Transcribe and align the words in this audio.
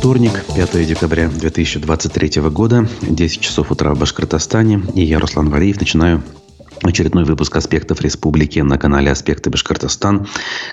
Вторник, 0.00 0.32
5 0.54 0.86
декабря 0.86 1.28
2023 1.28 2.40
года, 2.48 2.88
10 3.02 3.40
часов 3.42 3.70
утра 3.70 3.92
в 3.92 3.98
Башкортостане. 3.98 4.80
И 4.94 5.02
я, 5.02 5.18
Руслан 5.18 5.50
Валиев, 5.50 5.78
начинаю 5.78 6.22
очередной 6.82 7.24
выпуск 7.24 7.54
«Аспектов 7.56 8.00
республики» 8.00 8.60
на 8.60 8.78
канале 8.78 9.10
«Аспекты 9.10 9.50
Башкортостан», 9.50 10.26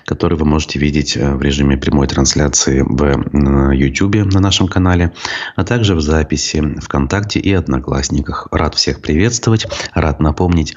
который 0.06 0.38
вы 0.38 0.46
можете 0.46 0.78
видеть 0.78 1.14
э, 1.14 1.34
в 1.34 1.42
режиме 1.42 1.76
прямой 1.76 2.06
трансляции 2.06 2.80
в 2.80 3.74
YouTube 3.74 4.32
на 4.32 4.40
нашем 4.40 4.66
канале, 4.66 5.12
а 5.56 5.64
также 5.64 5.94
в 5.94 6.00
записи 6.00 6.80
ВКонтакте 6.80 7.38
и 7.38 7.52
Одноклассниках. 7.52 8.48
Рад 8.50 8.76
всех 8.76 9.02
приветствовать, 9.02 9.66
рад 9.92 10.20
напомнить 10.20 10.74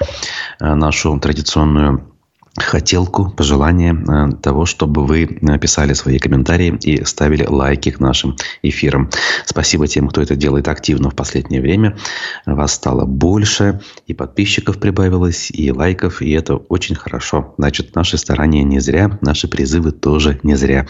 э, 0.60 0.74
нашу 0.74 1.18
традиционную 1.18 2.11
хотелку, 2.56 3.30
пожелание 3.30 3.94
э, 3.94 4.32
того, 4.42 4.66
чтобы 4.66 5.06
вы 5.06 5.26
писали 5.60 5.94
свои 5.94 6.18
комментарии 6.18 6.78
и 6.82 7.04
ставили 7.04 7.46
лайки 7.46 7.90
к 7.90 8.00
нашим 8.00 8.36
эфирам. 8.62 9.10
Спасибо 9.46 9.86
тем, 9.86 10.08
кто 10.08 10.20
это 10.20 10.36
делает 10.36 10.68
активно 10.68 11.10
в 11.10 11.14
последнее 11.14 11.62
время. 11.62 11.96
Вас 12.44 12.74
стало 12.74 13.06
больше, 13.06 13.80
и 14.06 14.14
подписчиков 14.14 14.78
прибавилось, 14.78 15.50
и 15.50 15.72
лайков, 15.72 16.20
и 16.20 16.30
это 16.32 16.56
очень 16.56 16.94
хорошо. 16.94 17.54
Значит, 17.56 17.94
наши 17.94 18.18
старания 18.18 18.64
не 18.64 18.80
зря, 18.80 19.18
наши 19.22 19.48
призывы 19.48 19.92
тоже 19.92 20.38
не 20.42 20.54
зря. 20.54 20.86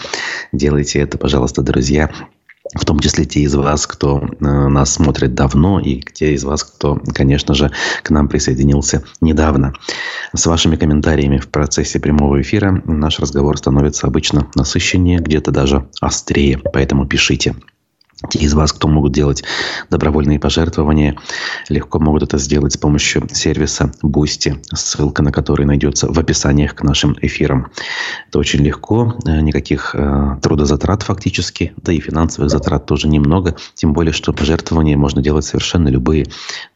Делайте 0.52 0.98
это, 0.98 1.16
пожалуйста, 1.16 1.62
друзья 1.62 2.10
в 2.74 2.84
том 2.84 2.98
числе 3.00 3.24
те 3.24 3.40
из 3.40 3.54
вас, 3.54 3.86
кто 3.86 4.20
э, 4.20 4.44
нас 4.44 4.94
смотрит 4.94 5.34
давно, 5.34 5.80
и 5.80 6.00
те 6.00 6.34
из 6.34 6.44
вас, 6.44 6.64
кто, 6.64 7.00
конечно 7.14 7.54
же, 7.54 7.70
к 8.02 8.10
нам 8.10 8.28
присоединился 8.28 9.04
недавно. 9.20 9.74
С 10.34 10.46
вашими 10.46 10.76
комментариями 10.76 11.38
в 11.38 11.48
процессе 11.48 12.00
прямого 12.00 12.40
эфира 12.40 12.82
наш 12.84 13.18
разговор 13.20 13.58
становится 13.58 14.06
обычно 14.06 14.48
насыщеннее, 14.54 15.18
где-то 15.18 15.50
даже 15.50 15.88
острее, 16.00 16.58
поэтому 16.72 17.06
пишите. 17.06 17.54
Те 18.30 18.40
из 18.40 18.54
вас, 18.54 18.72
кто 18.72 18.88
могут 18.88 19.12
делать 19.12 19.42
добровольные 19.90 20.38
пожертвования, 20.38 21.16
легко 21.68 21.98
могут 21.98 22.22
это 22.22 22.38
сделать 22.38 22.72
с 22.72 22.76
помощью 22.76 23.28
сервиса 23.32 23.92
Boosty, 24.02 24.62
ссылка 24.72 25.22
на 25.22 25.32
который 25.32 25.66
найдется 25.66 26.10
в 26.10 26.18
описаниях 26.18 26.74
к 26.74 26.82
нашим 26.82 27.16
эфирам. 27.20 27.70
Это 28.28 28.38
очень 28.38 28.60
легко, 28.60 29.16
э, 29.26 29.40
никаких 29.40 29.94
э, 29.94 30.38
трудозатрат 30.40 31.02
фактически, 31.02 31.72
да 31.76 31.92
и 31.92 32.00
финансовых 32.00 32.50
затрат 32.50 32.86
тоже 32.86 33.08
немного, 33.08 33.56
тем 33.74 33.92
более, 33.92 34.12
что 34.12 34.32
пожертвования 34.32 34.96
можно 34.96 35.20
делать 35.20 35.44
совершенно 35.44 35.88
любые, 35.88 36.26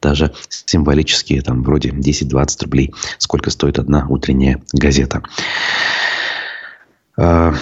даже 0.02 0.32
символические, 0.48 1.42
там 1.42 1.62
вроде 1.62 1.90
10-20 1.90 2.64
рублей, 2.64 2.94
сколько 3.18 3.50
стоит 3.50 3.78
одна 3.78 4.06
утренняя 4.08 4.62
газета. 4.72 5.22
Э, 7.16 7.52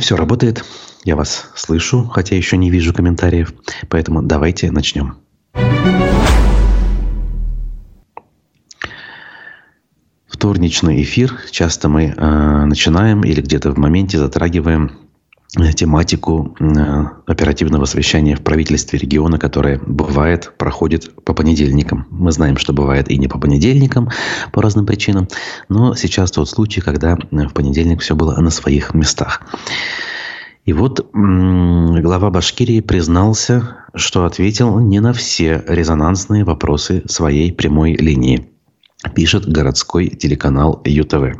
Все 0.00 0.16
работает. 0.16 0.64
Я 1.06 1.14
вас 1.14 1.52
слышу, 1.54 2.04
хотя 2.08 2.34
еще 2.34 2.56
не 2.56 2.68
вижу 2.68 2.92
комментариев. 2.92 3.54
Поэтому 3.88 4.22
давайте 4.22 4.72
начнем. 4.72 5.14
Вторничный 10.26 11.00
эфир. 11.02 11.32
Часто 11.52 11.88
мы 11.88 12.06
э, 12.06 12.64
начинаем 12.64 13.22
или 13.22 13.40
где-то 13.40 13.70
в 13.70 13.78
моменте 13.78 14.18
затрагиваем 14.18 14.98
тематику 15.76 16.56
э, 16.58 16.64
оперативного 17.26 17.84
совещания 17.84 18.34
в 18.34 18.42
правительстве 18.42 18.98
региона, 18.98 19.38
которое 19.38 19.80
бывает, 19.86 20.54
проходит 20.58 21.14
по 21.24 21.34
понедельникам. 21.34 22.08
Мы 22.10 22.32
знаем, 22.32 22.56
что 22.56 22.72
бывает 22.72 23.08
и 23.12 23.16
не 23.16 23.28
по 23.28 23.38
понедельникам 23.38 24.10
по 24.50 24.60
разным 24.60 24.86
причинам, 24.86 25.28
но 25.68 25.94
сейчас 25.94 26.32
тот 26.32 26.50
случай, 26.50 26.80
когда 26.80 27.16
в 27.30 27.52
понедельник 27.52 28.00
все 28.00 28.16
было 28.16 28.34
на 28.40 28.50
своих 28.50 28.92
местах. 28.92 29.42
И 30.66 30.72
вот 30.72 31.08
глава 31.12 32.30
Башкирии 32.30 32.80
признался, 32.80 33.86
что 33.94 34.24
ответил 34.24 34.80
не 34.80 34.98
на 34.98 35.12
все 35.12 35.64
резонансные 35.66 36.44
вопросы 36.44 37.02
своей 37.06 37.52
прямой 37.52 37.94
линии. 37.94 38.50
Пишет 39.14 39.46
городской 39.46 40.08
телеканал 40.08 40.80
ЮТВ. 40.84 41.38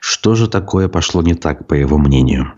Что 0.00 0.34
же 0.34 0.48
такое 0.48 0.88
пошло 0.88 1.22
не 1.22 1.34
так, 1.34 1.68
по 1.68 1.74
его 1.74 1.96
мнению? 1.96 2.54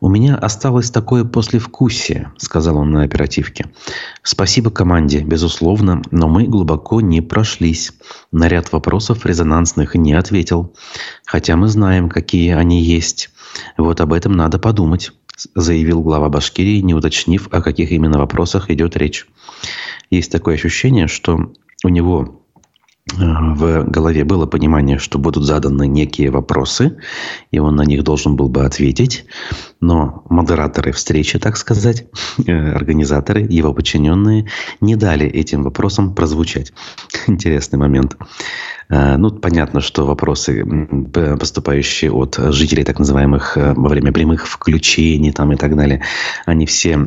«У 0.00 0.08
меня 0.08 0.36
осталось 0.36 0.90
такое 0.90 1.24
послевкусие»,— 1.24 2.30
сказал 2.36 2.76
он 2.76 2.90
на 2.90 3.02
оперативке. 3.02 3.66
«Спасибо 4.22 4.70
команде, 4.70 5.20
безусловно, 5.20 6.02
но 6.10 6.28
мы 6.28 6.44
глубоко 6.44 7.00
не 7.00 7.22
прошлись. 7.22 7.92
На 8.30 8.48
ряд 8.48 8.70
вопросов 8.70 9.24
резонансных 9.24 9.94
не 9.94 10.12
ответил. 10.12 10.74
Хотя 11.24 11.56
мы 11.56 11.68
знаем, 11.68 12.10
какие 12.10 12.52
они 12.52 12.82
есть. 12.82 13.30
Вот 13.76 14.00
об 14.02 14.12
этом 14.12 14.32
надо 14.32 14.58
подумать, 14.58 15.12
заявил 15.54 16.02
глава 16.02 16.28
Башкирии, 16.28 16.80
не 16.80 16.94
уточнив, 16.94 17.48
о 17.50 17.62
каких 17.62 17.90
именно 17.92 18.18
вопросах 18.18 18.70
идет 18.70 18.96
речь. 18.96 19.26
Есть 20.10 20.30
такое 20.30 20.54
ощущение, 20.54 21.06
что 21.06 21.52
у 21.84 21.88
него 21.88 22.42
в 23.16 23.84
голове 23.84 24.24
было 24.24 24.46
понимание, 24.46 24.98
что 24.98 25.18
будут 25.18 25.44
заданы 25.44 25.86
некие 25.86 26.30
вопросы, 26.30 26.98
и 27.50 27.58
он 27.58 27.76
на 27.76 27.82
них 27.82 28.04
должен 28.04 28.36
был 28.36 28.48
бы 28.48 28.64
ответить. 28.64 29.24
Но 29.80 30.24
модераторы 30.28 30.92
встречи, 30.92 31.38
так 31.38 31.56
сказать, 31.56 32.06
э, 32.46 32.52
организаторы, 32.52 33.40
его 33.42 33.72
подчиненные, 33.72 34.48
не 34.80 34.96
дали 34.96 35.26
этим 35.26 35.62
вопросам 35.62 36.14
прозвучать. 36.14 36.72
Интересный 37.26 37.78
момент. 37.78 38.16
Э, 38.88 39.16
ну, 39.16 39.30
понятно, 39.30 39.80
что 39.80 40.06
вопросы, 40.06 40.64
поступающие 41.12 42.10
от 42.10 42.36
жителей 42.36 42.84
так 42.84 42.98
называемых 42.98 43.56
э, 43.56 43.74
во 43.74 43.88
время 43.88 44.12
прямых 44.12 44.46
включений 44.46 45.32
там, 45.32 45.52
и 45.52 45.56
так 45.56 45.76
далее, 45.76 46.02
они 46.44 46.66
все 46.66 46.98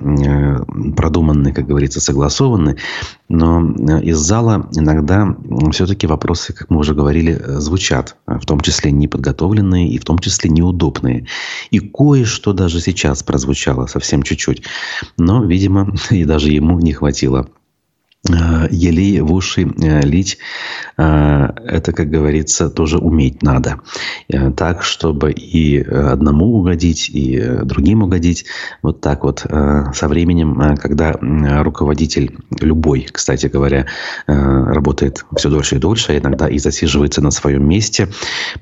продуманы, 0.96 1.54
как 1.54 1.68
говорится, 1.68 2.00
согласованы. 2.00 2.78
Но 3.34 3.62
из 4.00 4.18
зала 4.18 4.70
иногда 4.76 5.36
все-таки 5.72 6.06
вопросы, 6.06 6.52
как 6.52 6.70
мы 6.70 6.80
уже 6.80 6.94
говорили, 6.94 7.42
звучат. 7.60 8.18
В 8.26 8.46
том 8.46 8.60
числе 8.60 8.92
неподготовленные 8.92 9.88
и 9.88 9.98
в 9.98 10.04
том 10.04 10.20
числе 10.20 10.50
неудобные. 10.50 11.28
И 11.70 11.80
кое-что 11.80 12.52
даже 12.52 12.82
сейчас 12.82 13.24
прозвучало 13.24 13.86
совсем 13.88 14.22
чуть-чуть. 14.24 14.64
Но, 15.18 15.46
видимо, 15.46 15.96
и 16.10 16.26
даже 16.26 16.52
ему 16.52 16.80
не 16.82 16.92
хватило 16.92 17.48
Э, 17.48 17.61
елей 18.30 19.20
в 19.22 19.34
уши 19.34 19.64
э, 19.64 20.02
лить, 20.02 20.38
э, 20.98 21.04
это, 21.04 21.92
как 21.92 22.10
говорится, 22.10 22.70
тоже 22.70 22.98
уметь 22.98 23.42
надо. 23.42 23.80
Так, 24.56 24.84
чтобы 24.84 25.32
и 25.32 25.82
одному 25.82 26.60
угодить, 26.60 27.10
и 27.10 27.40
другим 27.64 28.04
угодить. 28.04 28.46
Вот 28.82 29.02
так 29.02 29.24
вот. 29.24 29.40
Со 29.40 30.08
временем, 30.08 30.78
когда 30.78 31.14
руководитель 31.64 32.38
любой, 32.60 33.08
кстати 33.12 33.48
говоря, 33.48 33.88
работает 34.28 35.26
все 35.36 35.50
дольше 35.50 35.76
и 35.76 35.80
дольше, 35.80 36.14
а 36.14 36.18
иногда 36.18 36.48
и 36.48 36.60
засиживается 36.60 37.22
на 37.22 37.32
своем 37.32 37.68
месте, 37.68 38.08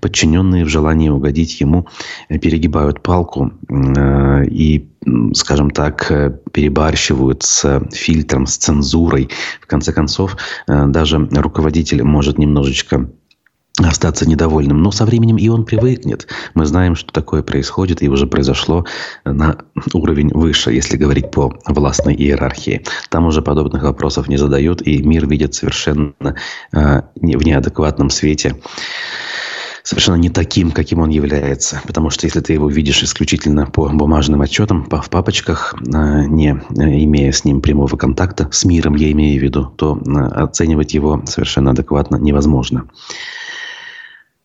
подчиненные 0.01 0.65
в 0.65 0.69
желании 0.69 1.09
угодить 1.09 1.59
ему 1.61 1.87
перегибают 2.29 3.01
палку 3.01 3.51
и 3.69 4.89
скажем 5.33 5.71
так, 5.71 6.11
э, 6.11 6.37
перебарщивают 6.51 7.43
с 7.43 7.81
фильтром, 7.91 8.47
с 8.47 8.57
цензурой. 8.57 9.29
В 9.61 9.67
конце 9.67 9.93
концов, 9.93 10.37
э, 10.67 10.85
даже 10.87 11.17
руководитель 11.31 12.03
может 12.03 12.37
немножечко 12.37 13.09
остаться 13.87 14.27
недовольным. 14.27 14.81
Но 14.81 14.91
со 14.91 15.05
временем 15.05 15.37
и 15.37 15.47
он 15.47 15.65
привыкнет. 15.65 16.27
Мы 16.53 16.65
знаем, 16.65 16.95
что 16.95 17.13
такое 17.13 17.43
происходит 17.43 18.01
и 18.01 18.09
уже 18.09 18.27
произошло 18.27 18.85
на 19.25 19.57
уровень 19.93 20.31
выше, 20.33 20.71
если 20.71 20.97
говорить 20.97 21.31
по 21.31 21.57
властной 21.65 22.15
иерархии. 22.15 22.83
Там 23.09 23.25
уже 23.25 23.41
подобных 23.41 23.83
вопросов 23.83 24.27
не 24.27 24.37
задают, 24.37 24.81
и 24.81 25.01
мир 25.01 25.27
видит 25.27 25.53
совершенно 25.53 26.13
э, 26.73 27.01
в 27.15 27.45
неадекватном 27.45 28.09
свете 28.09 28.55
совершенно 29.89 30.17
не 30.17 30.29
таким, 30.29 30.69
каким 30.69 30.99
он 30.99 31.09
является. 31.09 31.81
Потому 31.87 32.11
что 32.11 32.27
если 32.27 32.41
ты 32.41 32.53
его 32.53 32.69
видишь 32.69 33.01
исключительно 33.01 33.65
по 33.65 33.89
бумажным 33.89 34.39
отчетам, 34.41 34.87
в 34.87 35.09
папочках, 35.09 35.73
а, 35.91 36.25
не 36.25 36.49
э, 36.51 37.03
имея 37.05 37.31
с 37.31 37.43
ним 37.43 37.59
прямого 37.59 37.97
контакта, 37.97 38.47
с 38.51 38.65
миром 38.65 38.93
я 38.93 39.11
имею 39.11 39.39
в 39.39 39.43
виду, 39.43 39.65
то 39.65 39.97
э, 39.97 40.19
оценивать 40.43 40.93
его 40.93 41.23
совершенно 41.25 41.71
адекватно 41.71 42.17
невозможно. 42.17 42.87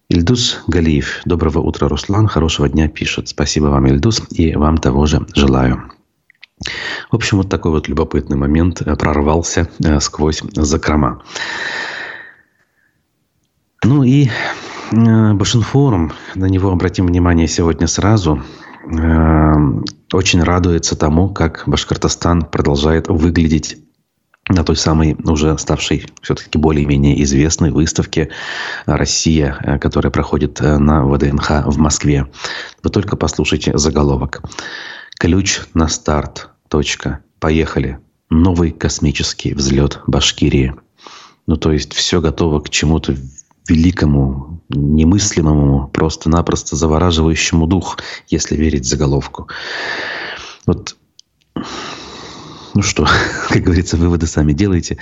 Ильдус 0.09 0.63
Галиев. 0.67 1.21
Доброго 1.27 1.59
утра, 1.59 1.89
Руслан. 1.89 2.27
Хорошего 2.27 2.67
дня 2.71 2.89
пишет. 2.89 3.29
Спасибо 3.29 3.67
вам, 3.67 3.87
Ильдус, 3.87 4.23
и 4.31 4.57
вам 4.57 4.79
того 4.79 5.05
же 5.05 5.27
желаю. 5.35 5.91
В 7.11 7.17
общем, 7.17 7.37
вот 7.37 7.51
такой 7.51 7.71
вот 7.71 7.87
любопытный 7.87 8.39
момент 8.39 8.81
э, 8.81 8.97
прорвался 8.97 9.69
сквозь 10.01 10.43
закрома. 10.55 11.23
Ну 13.83 14.05
и 14.05 14.31
Э, 14.95 15.33
Башинфорум, 15.35 16.13
на 16.35 16.47
него 16.47 16.71
обратим 16.71 17.07
внимание 17.07 17.49
сегодня 17.49 17.87
сразу, 17.87 18.43
э, 18.85 19.55
очень 20.13 20.43
радуется 20.43 20.97
тому, 20.97 21.31
как 21.31 21.65
Башкортостан 21.67 22.43
продолжает 22.43 23.09
выглядеть 23.09 23.79
на 24.49 24.63
той 24.63 24.77
самой 24.77 25.17
уже 25.25 25.57
ставшей 25.59 26.07
все-таки 26.21 26.59
более-менее 26.59 27.23
известной 27.25 27.71
выставке 27.71 28.31
«Россия», 28.87 29.57
э, 29.61 29.79
которая 29.79 30.13
проходит 30.13 30.61
на 30.61 31.05
ВДНХ 31.07 31.67
в 31.67 31.79
Москве. 31.79 32.29
Вы 32.83 32.91
только 32.91 33.17
послушайте 33.17 33.77
заголовок. 33.77 34.43
«Ключ 35.19 35.63
на 35.75 35.89
старт. 35.89 36.51
Точка. 36.69 37.21
Поехали. 37.41 37.99
Новый 38.31 38.71
космический 38.71 39.55
взлет 39.55 40.01
Башкирии. 40.07 40.75
Ну, 41.47 41.57
то 41.57 41.73
есть 41.73 41.93
все 41.95 42.21
готово 42.21 42.61
к 42.61 42.71
чему-то 42.71 43.15
великому, 43.69 44.54
немыслимому, 44.75 45.89
просто-напросто 45.89 46.77
завораживающему 46.77 47.67
дух, 47.67 47.99
если 48.29 48.57
верить 48.57 48.87
заголовку. 48.87 49.49
Вот 50.67 50.97
ну 52.75 52.83
что, 52.83 53.07
как 53.49 53.63
говорится, 53.63 53.97
выводы 53.97 54.27
сами 54.27 54.53
делайте. 54.53 54.99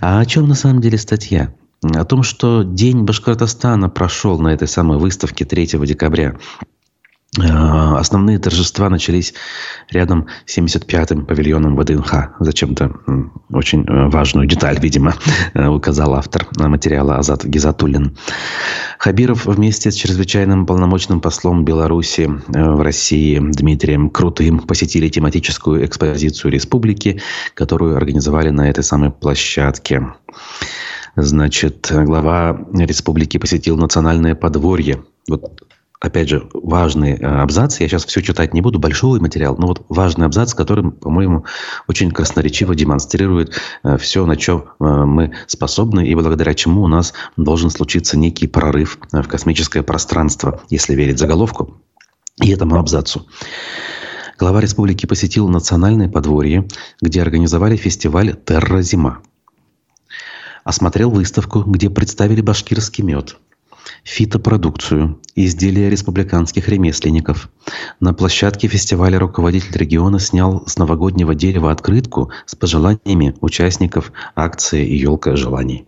А 0.00 0.20
о 0.20 0.26
чем 0.26 0.48
на 0.48 0.54
самом 0.54 0.80
деле 0.80 0.98
статья? 0.98 1.54
О 1.82 2.04
том, 2.04 2.22
что 2.22 2.62
День 2.62 3.02
Башкортостана 3.02 3.88
прошел 3.88 4.38
на 4.38 4.48
этой 4.48 4.68
самой 4.68 4.98
выставке 4.98 5.44
3 5.44 5.66
декабря. 5.84 6.36
Э, 7.40 7.96
основные 7.96 8.38
торжества 8.38 8.90
начались 8.90 9.32
рядом 9.90 10.26
с 10.44 10.58
75-м 10.58 11.24
павильоном 11.24 11.76
ВДНХ. 11.76 12.36
Зачем-то 12.40 12.92
очень 13.50 13.86
э, 13.86 14.08
важную 14.08 14.46
деталь, 14.46 14.78
видимо, 14.78 15.14
э, 15.54 15.66
указал 15.66 16.14
автор 16.14 16.46
материала 16.58 17.16
Азат 17.16 17.46
Гизатуллин. 17.46 18.18
Хабиров 18.98 19.46
вместе 19.46 19.90
с 19.90 19.94
чрезвычайным 19.94 20.66
полномочным 20.66 21.22
послом 21.22 21.64
Беларуси 21.64 22.30
в 22.48 22.82
России 22.82 23.38
Дмитрием 23.40 24.10
Крутым 24.10 24.58
посетили 24.58 25.08
тематическую 25.08 25.86
экспозицию 25.86 26.52
республики, 26.52 27.22
которую 27.54 27.96
организовали 27.96 28.50
на 28.50 28.68
этой 28.68 28.84
самой 28.84 29.10
площадке. 29.10 30.06
Значит, 31.16 31.88
глава 31.90 32.58
республики 32.74 33.38
посетил 33.38 33.78
национальное 33.78 34.34
подворье. 34.34 35.02
Вот 35.28 35.62
опять 36.02 36.28
же, 36.28 36.48
важный 36.52 37.12
э, 37.12 37.24
абзац. 37.24 37.78
Я 37.78 37.88
сейчас 37.88 38.04
все 38.04 38.20
читать 38.22 38.52
не 38.52 38.60
буду, 38.60 38.78
большой 38.80 39.20
материал, 39.20 39.56
но 39.56 39.68
вот 39.68 39.86
важный 39.88 40.26
абзац, 40.26 40.52
который, 40.52 40.90
по-моему, 40.90 41.44
очень 41.86 42.10
красноречиво 42.10 42.74
демонстрирует 42.74 43.56
э, 43.84 43.96
все, 43.98 44.26
на 44.26 44.38
что 44.38 44.66
э, 44.80 44.84
мы 44.84 45.32
способны 45.46 46.06
и 46.06 46.14
благодаря 46.16 46.54
чему 46.54 46.82
у 46.82 46.88
нас 46.88 47.14
должен 47.36 47.70
случиться 47.70 48.18
некий 48.18 48.48
прорыв 48.48 48.98
в 49.12 49.28
космическое 49.28 49.84
пространство, 49.84 50.60
если 50.68 50.94
верить 50.94 51.20
заголовку 51.20 51.80
и 52.42 52.50
этому 52.50 52.76
абзацу. 52.78 53.26
Глава 54.38 54.60
республики 54.60 55.06
посетил 55.06 55.48
национальное 55.48 56.08
подворье, 56.08 56.66
где 57.00 57.22
организовали 57.22 57.76
фестиваль 57.76 58.34
«Терра 58.44 58.82
Зима». 58.82 59.20
Осмотрел 60.64 61.10
выставку, 61.10 61.62
где 61.62 61.90
представили 61.90 62.40
башкирский 62.40 63.04
мед– 63.04 63.36
фитопродукцию, 64.04 65.20
изделия 65.34 65.90
республиканских 65.90 66.68
ремесленников. 66.68 67.48
На 68.00 68.14
площадке 68.14 68.68
фестиваля 68.68 69.18
руководитель 69.18 69.76
региона 69.76 70.18
снял 70.18 70.64
с 70.66 70.76
новогоднего 70.76 71.34
дерева 71.34 71.70
открытку 71.70 72.30
с 72.46 72.54
пожеланиями 72.54 73.34
участников 73.40 74.12
акции 74.34 74.86
«Елка 74.86 75.36
желаний». 75.36 75.86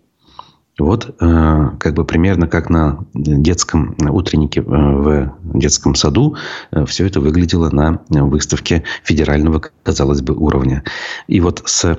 Вот 0.78 1.14
э, 1.20 1.70
как 1.78 1.94
бы 1.94 2.04
примерно 2.04 2.48
как 2.48 2.68
на 2.68 3.06
детском 3.14 3.96
утреннике 4.00 4.60
э, 4.60 4.64
в 4.64 5.32
детском 5.56 5.94
саду 5.94 6.36
э, 6.72 6.84
все 6.86 7.06
это 7.06 7.20
выглядело 7.20 7.70
на 7.70 8.00
выставке 8.08 8.82
федерального, 9.04 9.62
казалось 9.84 10.20
бы, 10.20 10.34
уровня. 10.34 10.82
И 11.28 11.40
вот 11.40 11.62
с 11.66 11.96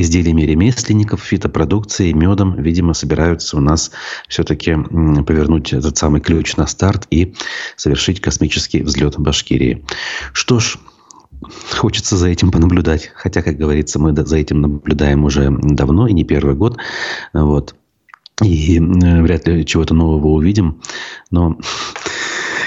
изделиями 0.00 0.42
ремесленников, 0.42 1.22
фитопродукцией, 1.22 2.12
медом, 2.12 2.60
видимо, 2.60 2.94
собираются 2.94 3.56
у 3.56 3.60
нас 3.60 3.90
все-таки 4.28 4.74
повернуть 4.74 5.72
этот 5.72 5.96
самый 5.96 6.20
ключ 6.20 6.56
на 6.56 6.66
старт 6.66 7.06
и 7.10 7.34
совершить 7.76 8.20
космический 8.20 8.82
взлет 8.82 9.18
Башкирии. 9.18 9.84
Что 10.32 10.60
ж, 10.60 10.78
Хочется 11.76 12.16
за 12.16 12.28
этим 12.28 12.50
понаблюдать. 12.50 13.10
Хотя, 13.14 13.42
как 13.42 13.56
говорится, 13.56 13.98
мы 13.98 14.14
за 14.14 14.36
этим 14.36 14.62
наблюдаем 14.62 15.24
уже 15.24 15.50
давно 15.50 16.08
и 16.08 16.14
не 16.14 16.24
первый 16.24 16.54
год. 16.54 16.78
Вот. 17.32 17.74
И 18.42 18.80
вряд 18.80 19.46
ли 19.46 19.64
чего-то 19.64 19.94
нового 19.94 20.28
увидим. 20.28 20.80
Но, 21.30 21.58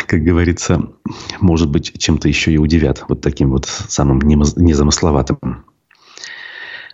как 0.05 0.23
говорится, 0.23 0.91
может 1.39 1.69
быть, 1.69 1.93
чем-то 1.97 2.27
еще 2.27 2.51
и 2.51 2.57
удивят. 2.57 3.05
Вот 3.09 3.21
таким 3.21 3.49
вот 3.49 3.65
самым 3.65 4.19
незамысловатым 4.19 5.65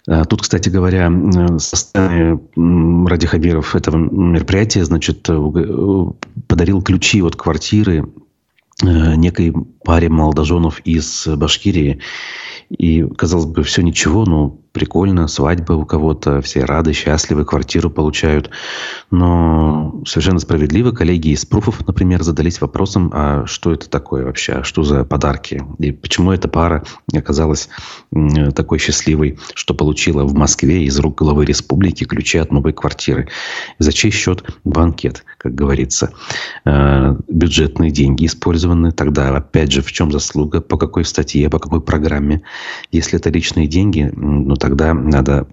тут, 0.05 0.41
кстати 0.41 0.69
говоря, 0.69 1.11
со 1.57 1.75
стороны 1.75 2.39
Ради 3.07 3.27
Хабиров 3.27 3.75
этого 3.75 3.97
мероприятия, 3.97 4.85
значит, 4.85 5.27
э, 5.29 6.05
подарил 6.47 6.81
ключи 6.81 7.21
от 7.21 7.35
квартиры 7.35 8.05
э, 8.83 9.15
некой 9.15 9.53
паре 9.85 10.09
молодоженов 10.09 10.79
из 10.81 11.27
Башкирии. 11.27 11.99
И, 12.69 13.03
казалось 13.03 13.45
бы, 13.45 13.63
все 13.63 13.81
ничего, 13.83 14.25
но 14.25 14.57
прикольно, 14.75 15.29
свадьба 15.29 15.71
у 15.73 15.85
кого-то, 15.85 16.41
все 16.41 16.65
рады, 16.65 16.91
счастливы, 16.91 17.45
квартиру 17.45 17.89
получают. 17.89 18.49
Но 19.09 20.03
совершенно 20.05 20.39
справедливо 20.39 20.91
коллеги 20.91 21.29
из 21.29 21.45
пруфов, 21.45 21.87
например, 21.87 22.23
задались 22.23 22.59
вопросом, 22.59 23.09
а 23.13 23.45
что 23.45 23.71
это 23.71 23.89
такое 23.89 24.25
вообще, 24.25 24.53
а 24.53 24.63
что 24.65 24.83
за 24.83 25.05
подарки? 25.05 25.63
И 25.79 25.93
почему 25.93 26.33
эта 26.33 26.49
пара 26.49 26.83
оказалась 27.13 27.69
такой 28.53 28.79
счастливой, 28.79 29.39
что 29.53 29.73
получила 29.73 30.25
в 30.25 30.33
Москве 30.33 30.83
из 30.83 30.99
рук 30.99 31.19
главы 31.19 31.45
республики 31.45 32.03
ключи 32.03 32.37
от 32.37 32.51
новой 32.51 32.73
квартиры? 32.73 33.29
За 33.79 33.93
чей 33.93 34.11
счет 34.11 34.43
банкет, 34.65 35.23
как 35.37 35.55
говорится? 35.55 36.11
Э, 36.65 37.15
бюджетные 37.29 37.91
деньги 37.91 38.25
использованы. 38.25 38.91
Тогда, 38.91 39.29
опять 39.37 39.71
же, 39.71 39.74
в 39.81 39.91
чем 39.91 40.11
заслуга, 40.11 40.61
по 40.61 40.77
какой 40.77 41.05
статье, 41.05 41.49
по 41.49 41.59
какой 41.59 41.81
программе? 41.81 42.41
Если 42.91 43.19
это 43.19 43.29
личные 43.29 43.67
деньги, 43.67 44.11
ну, 44.15 44.55
тогда 44.55 44.93
надо 44.93 45.47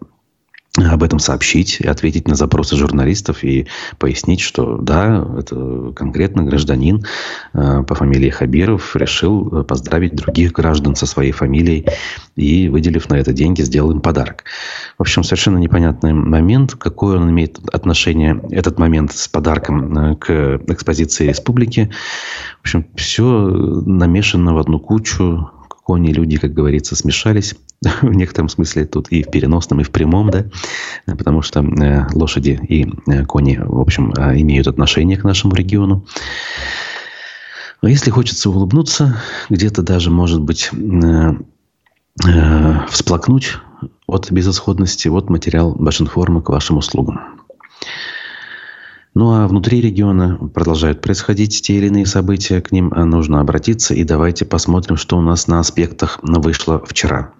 об 0.78 1.02
этом 1.02 1.18
сообщить, 1.18 1.80
ответить 1.82 2.26
на 2.26 2.34
запросы 2.34 2.76
журналистов 2.76 3.44
и 3.44 3.66
пояснить, 3.98 4.40
что 4.40 4.78
да, 4.78 5.22
это 5.38 5.92
конкретно 5.94 6.44
гражданин 6.44 7.04
э, 7.52 7.82
по 7.86 7.94
фамилии 7.94 8.30
Хабиров 8.30 8.96
решил 8.96 9.64
поздравить 9.64 10.14
других 10.14 10.52
граждан 10.52 10.96
со 10.96 11.04
своей 11.04 11.32
фамилией 11.32 11.86
и, 12.36 12.68
выделив 12.68 13.10
на 13.10 13.16
это 13.16 13.34
деньги, 13.34 13.60
сделал 13.60 13.90
им 13.90 14.00
подарок. 14.00 14.44
В 14.96 15.02
общем, 15.02 15.24
совершенно 15.24 15.58
непонятный 15.58 16.14
момент, 16.14 16.74
какое 16.76 17.18
он 17.18 17.28
имеет 17.28 17.58
отношение, 17.70 18.40
этот 18.50 18.78
момент 18.78 19.12
с 19.12 19.28
подарком 19.28 19.98
э, 19.98 20.16
к 20.16 20.62
экспозиции 20.68 21.28
республики. 21.28 21.90
В 22.58 22.62
общем, 22.62 22.86
все 22.94 23.24
намешано 23.26 24.54
в 24.54 24.58
одну 24.58 24.80
кучу, 24.80 25.50
кони, 25.82 26.12
люди, 26.12 26.38
как 26.38 26.52
говорится, 26.52 26.96
смешались 26.96 27.54
в 28.02 28.12
некотором 28.12 28.48
смысле 28.48 28.84
тут 28.86 29.08
и 29.10 29.22
в 29.22 29.30
переносном, 29.30 29.80
и 29.80 29.84
в 29.84 29.90
прямом, 29.90 30.30
да, 30.30 30.46
потому 31.06 31.42
что 31.42 31.60
э, 31.60 32.06
лошади 32.14 32.60
и 32.68 32.86
э, 33.10 33.24
кони, 33.24 33.58
в 33.62 33.80
общем, 33.80 34.12
э, 34.12 34.40
имеют 34.40 34.68
отношение 34.68 35.16
к 35.16 35.24
нашему 35.24 35.54
региону. 35.54 36.06
Но 37.80 37.88
если 37.88 38.10
хочется 38.10 38.48
улыбнуться, 38.48 39.16
где-то 39.50 39.82
даже, 39.82 40.10
может 40.10 40.40
быть, 40.40 40.70
всплакнуть 42.90 43.56
от 44.06 44.30
безысходности, 44.30 45.08
вот 45.08 45.30
материал 45.30 45.74
Башинформа 45.74 46.42
к 46.42 46.50
вашим 46.50 46.76
услугам. 46.76 47.42
Ну 49.14 49.32
а 49.32 49.46
внутри 49.46 49.80
региона 49.80 50.38
продолжают 50.54 51.02
происходить 51.02 51.60
те 51.62 51.74
или 51.74 51.86
иные 51.86 52.06
события, 52.06 52.60
к 52.60 52.72
ним 52.72 52.88
нужно 52.88 53.40
обратиться. 53.40 53.94
И 53.94 54.04
давайте 54.04 54.44
посмотрим, 54.44 54.96
что 54.96 55.18
у 55.18 55.20
нас 55.20 55.48
на 55.48 55.60
аспектах 55.60 56.18
вышло 56.22 56.82
вчера. 56.84 57.34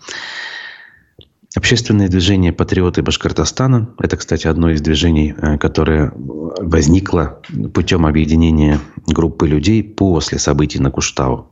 Общественное 1.55 2.09
движение 2.09 2.53
«Патриоты 2.53 3.03
Башкортостана»– 3.03 3.95
это, 3.99 4.17
кстати, 4.17 4.47
одно 4.47 4.71
из 4.71 4.81
движений, 4.81 5.35
э, 5.37 5.59
которое 5.59 6.11
возникло 6.17 7.43
путем 7.75 8.07
объединения 8.07 8.81
группы 9.07 9.47
людей 9.47 9.85
после 9.85 10.39
событий 10.39 10.79
на 10.79 10.91
Куштау. 10.91 11.52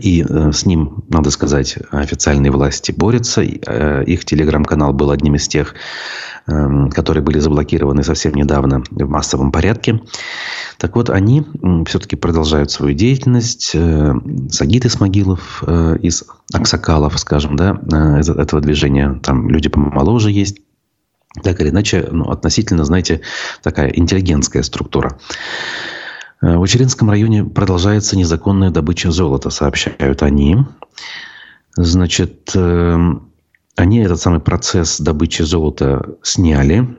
И 0.00 0.24
э, 0.28 0.52
с 0.52 0.66
ним, 0.66 1.04
надо 1.08 1.30
сказать, 1.30 1.78
официальные 1.90 2.50
власти 2.52 2.92
борются. 2.92 3.42
Э, 3.42 4.04
их 4.04 4.24
телеграм-канал 4.24 4.92
был 4.92 5.10
одним 5.10 5.34
из 5.36 5.48
тех, 5.48 5.74
эм, 6.46 6.90
которые 6.90 7.22
были 7.22 7.38
заблокированы 7.38 8.02
совсем 8.02 8.34
недавно 8.34 8.82
в 8.90 9.08
массовом 9.08 9.52
порядке. 9.52 10.00
Так 10.78 10.96
вот, 10.96 11.10
они 11.10 11.46
все-таки 11.86 12.16
продолжают 12.16 12.70
свою 12.70 12.94
деятельность. 12.94 13.72
Э, 13.74 14.14
Сагит 14.50 14.86
Исмагилов 14.86 15.62
из 16.02 16.24
Аксакалов, 16.52 17.18
скажем, 17.18 17.56
да, 17.56 17.80
этого 18.36 18.60
движения. 18.60 19.20
Там 19.22 19.48
люди 19.48 19.68
помоложе 19.68 20.30
есть. 20.30 20.58
Так 21.42 21.60
или 21.60 21.70
иначе, 21.70 22.08
ну, 22.10 22.30
относительно, 22.30 22.84
знаете, 22.84 23.22
такая 23.62 23.88
интеллигентская 23.88 24.62
структура. 24.62 25.18
Э, 26.42 26.56
в 26.56 26.60
Учеринском 26.60 27.08
районе 27.08 27.44
продолжается 27.44 28.16
незаконная 28.18 28.70
добыча 28.70 29.10
золота, 29.10 29.50
сообщают 29.50 30.22
они. 30.22 30.58
Значит, 31.74 32.50
эм, 32.54 33.30
они 33.76 34.00
этот 34.00 34.20
самый 34.20 34.40
процесс 34.40 35.00
добычи 35.00 35.42
золота 35.42 36.16
сняли. 36.22 36.98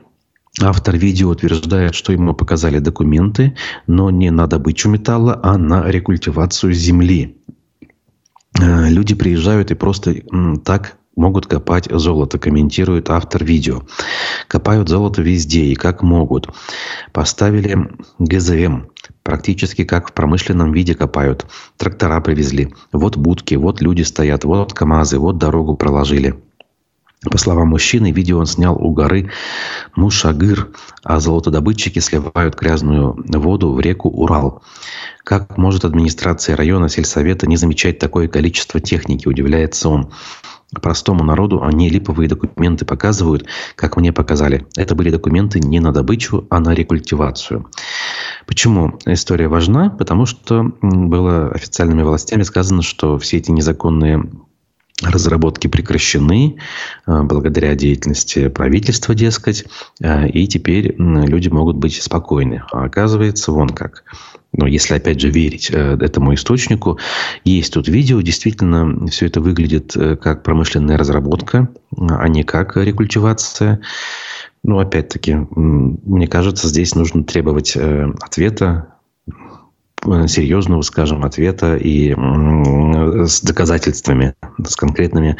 Автор 0.60 0.96
видео 0.96 1.30
утверждает, 1.30 1.94
что 1.94 2.12
ему 2.12 2.34
показали 2.34 2.78
документы, 2.78 3.56
но 3.86 4.10
не 4.10 4.30
на 4.30 4.46
добычу 4.46 4.88
металла, 4.88 5.38
а 5.42 5.58
на 5.58 5.88
рекультивацию 5.88 6.72
земли. 6.72 7.36
э, 8.60 8.88
люди 8.88 9.14
приезжают 9.14 9.70
и 9.70 9.74
просто 9.74 10.14
так 10.64 10.96
могут 11.16 11.46
копать 11.46 11.88
золото, 11.90 12.38
комментирует 12.38 13.10
автор 13.10 13.44
видео. 13.44 13.82
Копают 14.48 14.88
золото 14.88 15.22
везде 15.22 15.64
и 15.64 15.74
как 15.74 16.02
могут. 16.02 16.48
Поставили 17.12 17.90
ГЗМ, 18.18 18.86
практически 19.22 19.84
как 19.84 20.08
в 20.08 20.12
промышленном 20.12 20.72
виде 20.72 20.94
копают. 20.94 21.46
Трактора 21.76 22.20
привезли. 22.20 22.74
Вот 22.92 23.16
будки, 23.16 23.54
вот 23.54 23.80
люди 23.80 24.02
стоят, 24.02 24.44
вот 24.44 24.72
КАМАЗы, 24.72 25.18
вот 25.18 25.38
дорогу 25.38 25.76
проложили. 25.76 26.34
По 27.30 27.38
словам 27.38 27.68
мужчины, 27.68 28.12
видео 28.12 28.38
он 28.38 28.46
снял 28.46 28.76
у 28.76 28.92
горы 28.92 29.30
Мушагыр, 29.96 30.68
а 31.02 31.20
золотодобытчики 31.20 31.98
сливают 31.98 32.58
грязную 32.58 33.16
воду 33.28 33.72
в 33.72 33.80
реку 33.80 34.10
Урал. 34.10 34.62
Как 35.22 35.56
может 35.56 35.86
администрация 35.86 36.54
района 36.54 36.90
сельсовета 36.90 37.46
не 37.46 37.56
замечать 37.56 37.98
такое 37.98 38.28
количество 38.28 38.78
техники, 38.78 39.26
удивляется 39.26 39.88
он. 39.88 40.12
Простому 40.80 41.24
народу 41.24 41.62
они 41.62 41.88
липовые 41.88 42.28
документы 42.28 42.84
показывают, 42.84 43.46
как 43.76 43.96
мне 43.96 44.12
показали. 44.12 44.66
Это 44.76 44.94
были 44.94 45.10
документы 45.10 45.60
не 45.60 45.80
на 45.80 45.92
добычу, 45.92 46.46
а 46.50 46.60
на 46.60 46.74
рекультивацию. 46.74 47.66
Почему 48.46 48.98
история 49.06 49.48
важна? 49.48 49.90
Потому 49.90 50.26
что 50.26 50.72
было 50.82 51.50
официальными 51.50 52.02
властями 52.02 52.42
сказано, 52.42 52.82
что 52.82 53.18
все 53.18 53.38
эти 53.38 53.50
незаконные 53.50 54.24
разработки 55.02 55.66
прекращены 55.66 56.56
э, 57.06 57.22
благодаря 57.22 57.74
деятельности 57.74 58.48
правительства, 58.48 59.14
дескать, 59.14 59.64
э, 60.00 60.28
и 60.28 60.46
теперь 60.46 60.94
люди 60.96 61.48
могут 61.48 61.76
быть 61.76 62.00
спокойны. 62.00 62.62
А 62.70 62.84
оказывается, 62.84 63.52
вон 63.52 63.70
как. 63.70 64.04
Но 64.56 64.66
если, 64.66 64.94
опять 64.94 65.20
же, 65.20 65.30
верить 65.30 65.70
э, 65.70 65.98
этому 66.00 66.34
источнику, 66.34 66.98
есть 67.44 67.74
тут 67.74 67.88
видео, 67.88 68.20
действительно, 68.20 69.06
все 69.08 69.26
это 69.26 69.40
выглядит 69.40 69.92
как 70.20 70.42
промышленная 70.42 70.96
разработка, 70.96 71.68
а 71.96 72.28
не 72.28 72.42
как 72.44 72.76
рекультивация. 72.76 73.80
Ну, 74.62 74.78
опять-таки, 74.78 75.34
мне 75.54 76.26
кажется, 76.26 76.68
здесь 76.68 76.94
нужно 76.94 77.24
требовать 77.24 77.76
ответа 77.76 78.94
Э, 80.06 80.26
серьезного, 80.28 80.82
скажем, 80.82 81.24
ответа 81.24 81.76
и 81.76 82.14
с 82.14 83.40
доказательствами, 83.40 84.34
с 84.62 84.76
конкретными 84.76 85.38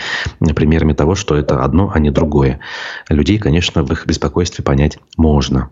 примерами 0.54 0.94
того, 0.94 1.14
что 1.14 1.36
это 1.36 1.62
одно, 1.62 1.90
а 1.94 1.98
не 1.98 2.10
другое. 2.10 2.60
Людей, 3.08 3.38
конечно, 3.38 3.82
в 3.82 3.92
их 3.92 4.06
беспокойстве 4.06 4.64
понять 4.64 4.98
можно. 5.16 5.70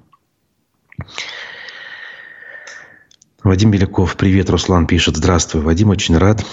Вадим 3.44 3.72
Беляков, 3.72 4.16
привет, 4.16 4.50
Руслан 4.50 4.86
пишет. 4.86 5.16
Здравствуй, 5.16 5.62
Вадим, 5.62 5.90
очень 5.90 6.16
рад. 6.16 6.44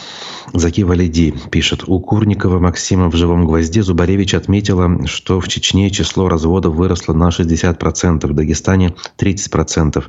Заки 0.53 0.83
Валиди 0.83 1.35
пишет. 1.51 1.83
У 1.85 1.99
Курникова 1.99 2.57
Максима 2.57 3.11
в 3.11 3.15
«Живом 3.15 3.45
гвозде» 3.45 3.83
Зубаревич 3.83 4.33
отметила, 4.33 5.05
что 5.05 5.39
в 5.39 5.47
Чечне 5.47 5.91
число 5.91 6.27
разводов 6.29 6.73
выросло 6.73 7.13
на 7.13 7.29
60%, 7.29 8.25
в 8.25 8.33
Дагестане 8.33 8.95
30%. 9.19 10.03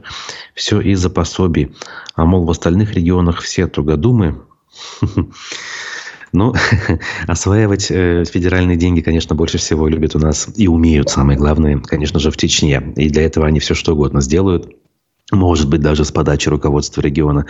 Все 0.54 0.80
из-за 0.80 1.10
пособий. 1.10 1.76
А 2.14 2.24
мол, 2.24 2.46
в 2.46 2.50
остальных 2.50 2.94
регионах 2.94 3.40
все 3.40 3.66
тугодумы. 3.66 4.40
Ну, 6.32 6.54
осваивать 7.26 7.90
э, 7.90 8.22
федеральные 8.24 8.76
деньги, 8.76 9.00
конечно, 9.00 9.34
больше 9.34 9.58
всего 9.58 9.88
любят 9.88 10.14
у 10.14 10.20
нас 10.20 10.48
и 10.54 10.68
умеют, 10.68 11.10
самое 11.10 11.36
главное, 11.36 11.80
конечно 11.80 12.20
же, 12.20 12.30
в 12.30 12.36
Чечне. 12.36 12.92
И 12.94 13.10
для 13.10 13.24
этого 13.24 13.48
они 13.48 13.58
все 13.58 13.74
что 13.74 13.94
угодно 13.94 14.20
сделают 14.20 14.72
может 15.30 15.68
быть, 15.68 15.80
даже 15.80 16.04
с 16.04 16.12
подачи 16.12 16.48
руководства 16.48 17.00
региона, 17.00 17.46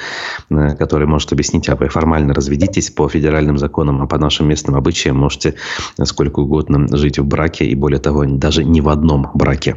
э, 0.51 0.77
который 0.77 1.07
может 1.07 1.33
объяснить, 1.33 1.69
а 1.69 1.77
вы 1.77 1.89
формально 1.89 2.35
разведитесь 2.35 2.91
по 2.91 3.09
федеральным 3.09 3.59
законам, 3.59 4.03
а 4.03 4.07
по 4.07 4.19
нашим 4.19 4.49
местным 4.49 4.77
обычаям 4.77 5.17
можете 5.17 5.55
сколько 6.03 6.41
угодно 6.41 6.87
жить 6.97 7.19
в 7.19 7.25
браке, 7.25 7.67
и 7.67 7.75
более 7.75 8.01
того, 8.01 8.25
даже 8.27 8.65
не 8.65 8.81
в 8.81 8.89
одном 8.89 9.31
браке, 9.35 9.77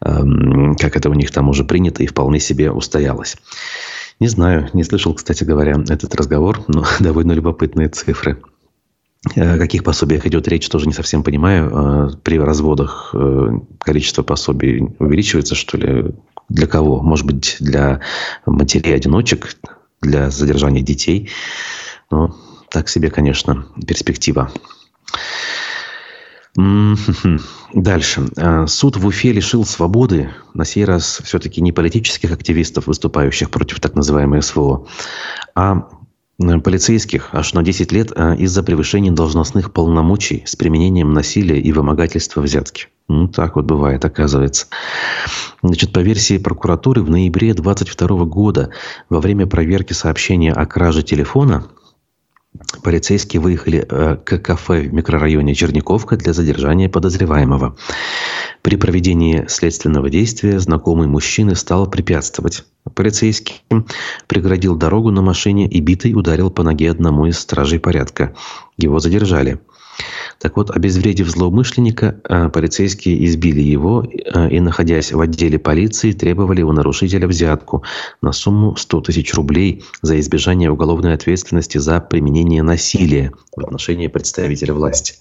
эм, 0.00 0.74
как 0.76 0.96
это 0.96 1.10
у 1.10 1.14
них 1.14 1.30
там 1.30 1.48
уже 1.48 1.64
принято 1.64 2.02
и 2.02 2.06
вполне 2.06 2.40
себе 2.40 2.70
устоялось. 2.70 3.36
Не 4.20 4.28
знаю, 4.28 4.68
не 4.72 4.82
слышал, 4.84 5.14
кстати 5.14 5.44
говоря, 5.44 5.76
этот 5.88 6.14
разговор, 6.14 6.62
но 6.66 6.84
довольно 7.00 7.32
любопытные 7.32 7.88
цифры. 7.88 8.38
О 9.24 9.58
каких 9.58 9.82
пособиях 9.82 10.26
идет 10.26 10.46
речь, 10.46 10.68
тоже 10.68 10.86
не 10.86 10.92
совсем 10.92 11.24
понимаю. 11.24 11.70
Э, 11.70 12.16
при 12.22 12.38
разводах 12.38 13.10
э, 13.14 13.50
количество 13.80 14.22
пособий 14.22 14.94
увеличивается, 14.98 15.54
что 15.56 15.76
ли? 15.76 16.14
Для 16.48 16.66
кого? 16.66 17.02
Может 17.02 17.26
быть, 17.26 17.56
для 17.58 18.00
матерей-одиночек, 18.46 19.56
для 20.00 20.30
задержания 20.30 20.82
детей. 20.82 21.30
Но 22.10 22.36
так 22.70 22.88
себе, 22.88 23.10
конечно, 23.10 23.66
перспектива. 23.86 24.52
Дальше. 27.74 28.28
Э, 28.36 28.66
суд 28.68 28.96
в 28.96 29.06
Уфе 29.06 29.32
лишил 29.32 29.64
свободы, 29.64 30.30
на 30.54 30.64
сей 30.64 30.84
раз 30.84 31.20
все-таки 31.24 31.60
не 31.60 31.72
политических 31.72 32.30
активистов, 32.30 32.86
выступающих 32.86 33.50
против 33.50 33.80
так 33.80 33.96
называемой 33.96 34.42
СВО, 34.42 34.86
а 35.56 35.88
Э, 35.97 35.97
полицейских 36.38 37.30
аж 37.34 37.52
на 37.54 37.62
10 37.62 37.90
лет 37.90 38.12
э, 38.14 38.36
из-за 38.36 38.62
превышения 38.62 39.10
должностных 39.10 39.72
полномочий 39.72 40.44
с 40.46 40.54
применением 40.54 41.12
насилия 41.12 41.60
и 41.60 41.72
вымогательства 41.72 42.40
взятки. 42.40 42.86
Ну, 43.08 43.26
так 43.26 43.56
вот 43.56 43.64
бывает, 43.64 44.04
оказывается. 44.04 44.66
Значит, 45.62 45.92
по 45.92 45.98
версии 45.98 46.38
прокуратуры, 46.38 47.02
в 47.02 47.10
ноябре 47.10 47.54
2022 47.54 48.24
года 48.26 48.70
во 49.08 49.20
время 49.20 49.46
проверки 49.46 49.94
сообщения 49.94 50.52
о 50.52 50.64
краже 50.66 51.02
телефона 51.02 51.66
полицейские 52.82 53.40
выехали 53.40 53.84
э, 53.88 54.16
к 54.16 54.38
кафе 54.38 54.82
в 54.82 54.94
микрорайоне 54.94 55.54
Черниковка 55.54 56.16
для 56.16 56.32
задержания 56.32 56.88
подозреваемого. 56.88 57.76
При 58.68 58.76
проведении 58.76 59.46
следственного 59.48 60.10
действия 60.10 60.60
знакомый 60.60 61.06
мужчины 61.08 61.56
стал 61.56 61.88
препятствовать. 61.88 62.66
Полицейский 62.92 63.62
преградил 64.26 64.76
дорогу 64.76 65.10
на 65.10 65.22
машине 65.22 65.66
и 65.66 65.80
битой 65.80 66.12
ударил 66.12 66.50
по 66.50 66.62
ноге 66.62 66.90
одному 66.90 67.24
из 67.24 67.38
стражей 67.38 67.80
порядка. 67.80 68.36
Его 68.76 68.98
задержали. 68.98 69.58
Так 70.38 70.58
вот, 70.58 70.70
обезвредив 70.70 71.30
злоумышленника, 71.30 72.20
э, 72.28 72.50
полицейские 72.50 73.24
избили 73.24 73.62
его 73.62 74.04
э, 74.04 74.50
и, 74.50 74.60
находясь 74.60 75.12
в 75.12 75.20
отделе 75.22 75.58
полиции, 75.58 76.12
требовали 76.12 76.60
у 76.60 76.70
нарушителя 76.72 77.26
взятку 77.26 77.84
на 78.20 78.32
сумму 78.32 78.76
100 78.76 79.00
тысяч 79.00 79.32
рублей 79.32 79.82
за 80.02 80.20
избежание 80.20 80.70
уголовной 80.70 81.14
ответственности 81.14 81.78
за 81.78 82.00
применение 82.00 82.62
насилия 82.62 83.32
в 83.56 83.60
отношении 83.60 84.08
представителя 84.08 84.74
власти. 84.74 85.14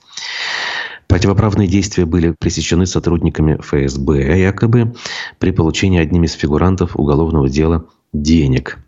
Противоправные 1.07 1.67
действия 1.67 2.05
были 2.05 2.35
пресечены 2.37 2.85
сотрудниками 2.85 3.57
ФСБ, 3.61 4.39
якобы 4.39 4.95
при 5.39 5.51
получении 5.51 5.99
одним 5.99 6.25
из 6.25 6.33
фигурантов 6.33 6.95
уголовного 6.95 7.49
дела 7.49 7.85
денег. 8.13 8.79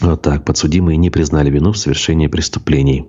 Вот 0.00 0.22
так. 0.22 0.44
Подсудимые 0.44 0.96
не 0.96 1.10
признали 1.10 1.50
вину 1.50 1.72
в 1.72 1.78
совершении 1.78 2.26
преступлений. 2.26 3.08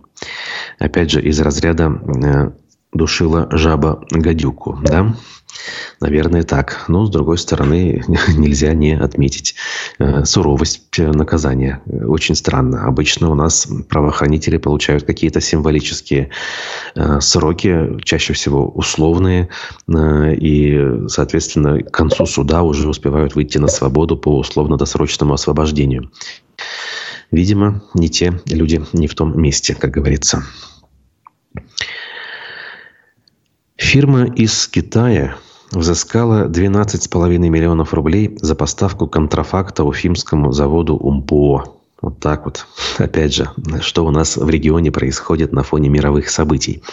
Опять 0.80 1.12
же, 1.12 1.22
из 1.22 1.40
разряда 1.40 1.92
э, 1.92 2.52
душила 2.94 3.48
жаба 3.52 4.04
гадюку, 4.12 4.80
да? 4.84 5.16
Наверное, 6.00 6.44
так. 6.44 6.86
Но, 6.88 7.06
с 7.06 7.10
другой 7.10 7.38
стороны, 7.38 8.04
нельзя 8.36 8.74
не 8.74 8.94
отметить 8.94 9.56
э, 9.98 10.24
суровость 10.24 10.98
наказания. 10.98 11.82
Очень 11.88 12.36
странно. 12.36 12.86
Обычно 12.86 13.30
у 13.30 13.36
нас 13.36 13.68
правоохранители 13.90 14.58
получают 14.58 15.04
какие-то 15.04 15.42
символические 15.42 16.30
э, 16.96 17.20
сроки, 17.22 18.02
чаще 18.04 18.34
всего 18.34 18.70
условные, 18.70 19.50
э, 19.88 20.36
и, 20.36 21.08
соответственно, 21.08 21.84
к 21.84 21.92
концу 21.92 22.26
суда 22.26 22.64
уже 22.64 22.88
успевают 22.88 23.36
выйти 23.36 23.58
на 23.58 23.68
свободу 23.68 24.18
по 24.18 24.38
условно-досрочному 24.38 25.34
освобождению. 25.34 26.12
Видимо, 27.32 27.84
не 27.94 28.10
те 28.10 28.42
люди 28.48 28.84
не 28.94 29.08
в 29.08 29.16
том 29.16 29.40
месте, 29.40 29.76
как 29.76 29.92
говорится. 29.92 30.44
Фирма 33.90 34.26
из 34.26 34.68
Китая 34.68 35.38
взыскала 35.72 36.48
12,5 36.48 37.40
миллионов 37.40 37.92
рублей 37.92 38.38
за 38.40 38.54
поставку 38.54 39.08
контрафакта 39.08 39.84
уфимскому 39.84 40.52
заводу 40.52 40.96
«Умпо». 40.96 41.64
Вот 42.00 42.20
так 42.20 42.46
вот. 42.46 42.68
Опять 43.00 43.34
же, 43.34 43.50
что 43.82 44.06
у 44.06 44.12
нас 44.12 44.38
в 44.38 44.48
регионе 44.48 44.92
происходит 44.92 45.54
на 45.54 45.64
фоне 45.64 45.90
мировых 45.90 46.30
событий. 46.30 46.84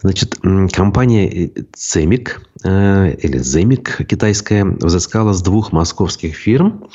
Значит, 0.00 0.38
компания 0.72 1.50
«Цемик» 1.76 2.40
э, 2.64 3.14
или 3.16 3.36
«Земик» 3.36 3.98
китайская 4.08 4.64
взыскала 4.64 5.34
с 5.34 5.42
двух 5.42 5.72
московских 5.72 6.36
фирм 6.36 6.88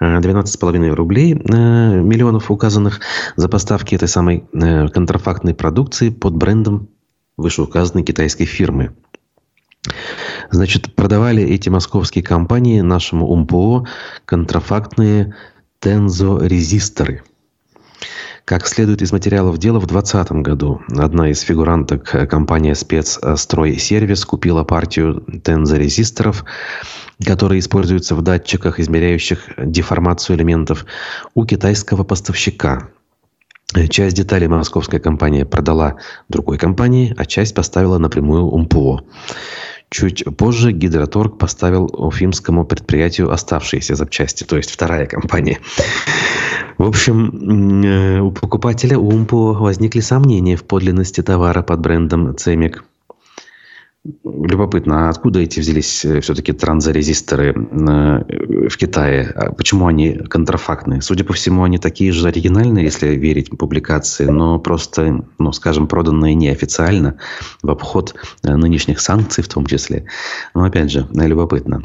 12,5 0.00 0.76
э, 0.76 0.94
рублей 0.94 1.34
э, 1.34 1.36
миллионов 2.00 2.48
указанных 2.48 3.00
за 3.34 3.48
поставки 3.48 3.96
этой 3.96 4.06
самой 4.06 4.44
контрафактной 4.52 5.52
продукции 5.52 6.10
под 6.10 6.36
брендом 6.36 6.88
вышеуказанной 7.36 8.04
китайской 8.04 8.44
фирмы. 8.44 8.94
Значит, 10.50 10.94
продавали 10.94 11.42
эти 11.42 11.68
московские 11.68 12.22
компании 12.22 12.80
нашему 12.80 13.26
УМПО 13.26 13.86
контрафактные 14.24 15.34
тензорезисторы. 15.80 17.22
Как 18.44 18.66
следует 18.66 19.02
из 19.02 19.12
материалов 19.12 19.58
дела, 19.58 19.78
в 19.78 19.86
2020 19.86 20.32
году 20.42 20.82
одна 20.88 21.30
из 21.30 21.40
фигуранток, 21.40 22.12
э, 22.14 22.26
компания 22.26 22.74
«Спецстройсервис», 22.74 24.24
купила 24.24 24.64
партию 24.64 25.24
тензорезисторов, 25.44 26.44
которые 27.24 27.60
используются 27.60 28.16
в 28.16 28.22
датчиках, 28.22 28.80
измеряющих 28.80 29.48
деформацию 29.56 30.36
элементов, 30.36 30.86
у 31.34 31.46
китайского 31.46 32.02
поставщика. 32.02 32.88
Часть 33.88 34.16
деталей 34.16 34.48
московская 34.48 35.00
компания 35.00 35.46
продала 35.46 35.96
другой 36.28 36.58
компании, 36.58 37.14
а 37.16 37.24
часть 37.24 37.54
поставила 37.54 37.98
напрямую 37.98 38.44
УМПО. 38.44 39.02
Чуть 39.88 40.24
позже 40.36 40.72
Гидроторг 40.72 41.38
поставил 41.38 41.84
уфимскому 41.84 42.64
предприятию 42.64 43.30
оставшиеся 43.30 43.94
запчасти, 43.94 44.44
то 44.44 44.56
есть 44.56 44.70
вторая 44.70 45.06
компания. 45.06 45.58
В 46.78 46.84
общем, 46.84 47.82
э, 47.84 48.20
у 48.20 48.30
покупателя 48.30 48.98
УМПО 48.98 49.52
возникли 49.52 50.00
сомнения 50.00 50.56
в 50.56 50.64
подлинности 50.64 51.22
товара 51.22 51.62
под 51.62 51.80
брендом 51.80 52.34
«Цемик». 52.36 52.84
Любопытно, 54.04 55.06
а 55.06 55.10
откуда 55.10 55.38
эти 55.38 55.60
взялись 55.60 56.04
э, 56.04 56.20
все-таки 56.20 56.52
транзорезисторы 56.52 57.54
э, 57.54 58.68
в 58.68 58.76
Китае? 58.76 59.30
А 59.30 59.52
почему 59.52 59.86
они 59.86 60.14
контрафактные? 60.14 61.00
Судя 61.02 61.22
по 61.22 61.32
всему, 61.34 61.62
они 61.62 61.78
такие 61.78 62.10
же 62.10 62.26
оригинальные, 62.26 62.84
если 62.84 63.14
верить 63.14 63.56
публикации, 63.56 64.24
но 64.24 64.58
просто, 64.58 65.24
ну, 65.38 65.52
скажем, 65.52 65.86
проданные 65.86 66.34
неофициально, 66.34 67.18
в 67.62 67.70
обход 67.70 68.16
нынешних 68.42 68.98
санкций 68.98 69.44
в 69.44 69.48
том 69.48 69.66
числе. 69.66 70.06
Но 70.52 70.64
опять 70.64 70.90
же, 70.90 71.06
любопытно. 71.12 71.84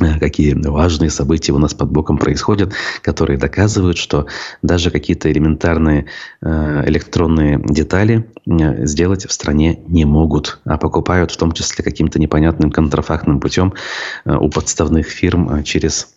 Э, 0.00 0.18
какие 0.18 0.54
важные 0.54 1.10
события 1.10 1.52
у 1.52 1.58
нас 1.58 1.74
под 1.74 1.90
боком 1.90 2.18
происходят, 2.18 2.72
которые 3.02 3.38
доказывают, 3.38 3.98
что 3.98 4.26
даже 4.62 4.90
какие-то 4.90 5.30
элементарные 5.30 6.06
э, 6.42 6.82
электронные 6.86 7.60
детали 7.62 8.30
э, 8.46 8.86
сделать 8.86 9.26
в 9.26 9.32
стране 9.32 9.80
не 9.86 10.04
могут, 10.04 10.60
а 10.64 10.78
покупают 10.78 11.30
в 11.30 11.36
том 11.36 11.52
числе 11.52 11.84
каким-то 11.84 12.18
непонятным 12.18 12.70
контрафактным 12.70 13.40
путем 13.40 13.74
у 14.24 14.48
подставных 14.48 15.06
фирм 15.06 15.62
через 15.64 16.14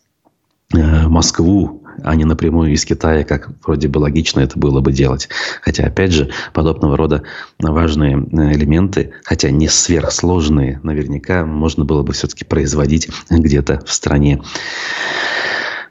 Москву, 0.71 1.82
а 2.03 2.15
не 2.15 2.25
напрямую 2.25 2.73
из 2.73 2.85
Китая, 2.85 3.23
как 3.23 3.49
вроде 3.63 3.87
бы 3.87 3.99
логично 3.99 4.39
это 4.39 4.57
было 4.57 4.81
бы 4.81 4.91
делать. 4.91 5.29
Хотя, 5.61 5.85
опять 5.85 6.11
же, 6.11 6.31
подобного 6.53 6.97
рода 6.97 7.23
важные 7.59 8.17
э, 8.17 8.53
элементы, 8.53 9.11
хотя 9.23 9.49
не 9.51 9.67
сверхсложные, 9.67 10.79
наверняка 10.83 11.45
можно 11.45 11.85
было 11.85 12.03
бы 12.03 12.13
все-таки 12.13 12.45
производить 12.45 13.09
где-то 13.29 13.83
в 13.85 13.91
стране. 13.91 14.41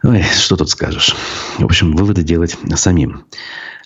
Ой, 0.03 0.23
что 0.23 0.57
тут 0.57 0.71
скажешь. 0.71 1.15
В 1.59 1.65
общем, 1.65 1.95
выводы 1.95 2.23
делать 2.23 2.57
самим. 2.75 3.25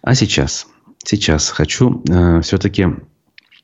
А 0.03 0.15
сейчас, 0.15 0.67
сейчас 1.05 1.51
хочу 1.51 2.03
э, 2.09 2.41
все-таки 2.43 2.87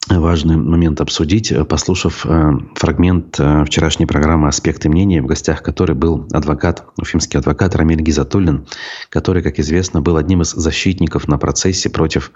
важный 0.08 0.56
момент 0.56 1.00
обсудить, 1.00 1.52
э, 1.52 1.64
послушав 1.64 2.26
э, 2.26 2.52
фрагмент 2.74 3.38
э, 3.38 3.64
вчерашней 3.64 4.06
программы 4.06 4.48
«Аспекты 4.48 4.88
мнения», 4.88 5.22
в 5.22 5.26
гостях 5.26 5.62
которой 5.62 5.92
был 5.92 6.26
адвокат, 6.32 6.84
уфимский 6.98 7.38
адвокат 7.38 7.76
Рамиль 7.76 8.00
Гизатуллин, 8.00 8.66
который, 9.08 9.42
как 9.42 9.58
известно, 9.58 10.00
был 10.00 10.16
одним 10.16 10.42
из 10.42 10.50
защитников 10.50 11.28
на 11.28 11.38
процессе 11.38 11.88
против 11.88 12.32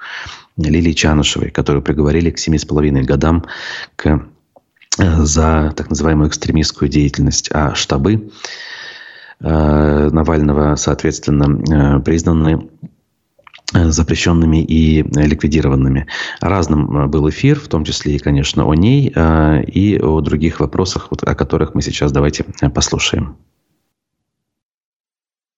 Лилии 0.57 0.93
Чанышевой, 0.93 1.51
которую 1.51 1.83
приговорили 1.83 2.31
к 2.31 2.39
семи 2.39 2.59
с 2.59 2.65
половиной 2.65 3.03
годам 3.03 3.45
к, 3.97 4.27
за 4.97 5.73
так 5.77 5.91
называемую 5.91 6.29
экстремистскую 6.29 6.89
деятельность. 6.89 7.51
А 7.53 7.75
штабы 7.75 8.31
Навального, 9.39 10.77
соответственно, 10.77 12.01
признаны 12.01 12.71
запрещенными 13.73 14.63
и 14.63 15.03
ликвидированными. 15.03 16.07
Разным 16.41 16.97
э, 16.97 17.07
был 17.07 17.29
эфир, 17.29 17.59
в 17.59 17.69
том 17.69 17.85
числе 17.85 18.17
и, 18.17 18.19
конечно, 18.19 18.65
о 18.65 18.75
ней 18.75 19.13
э, 19.15 19.65
и 19.65 19.99
о 19.99 20.21
других 20.21 20.61
вопросах, 20.61 21.09
о 21.11 21.35
которых 21.35 21.75
мы 21.75 21.83
сейчас 21.83 22.13
давайте 22.13 22.45
послушаем. 22.75 23.37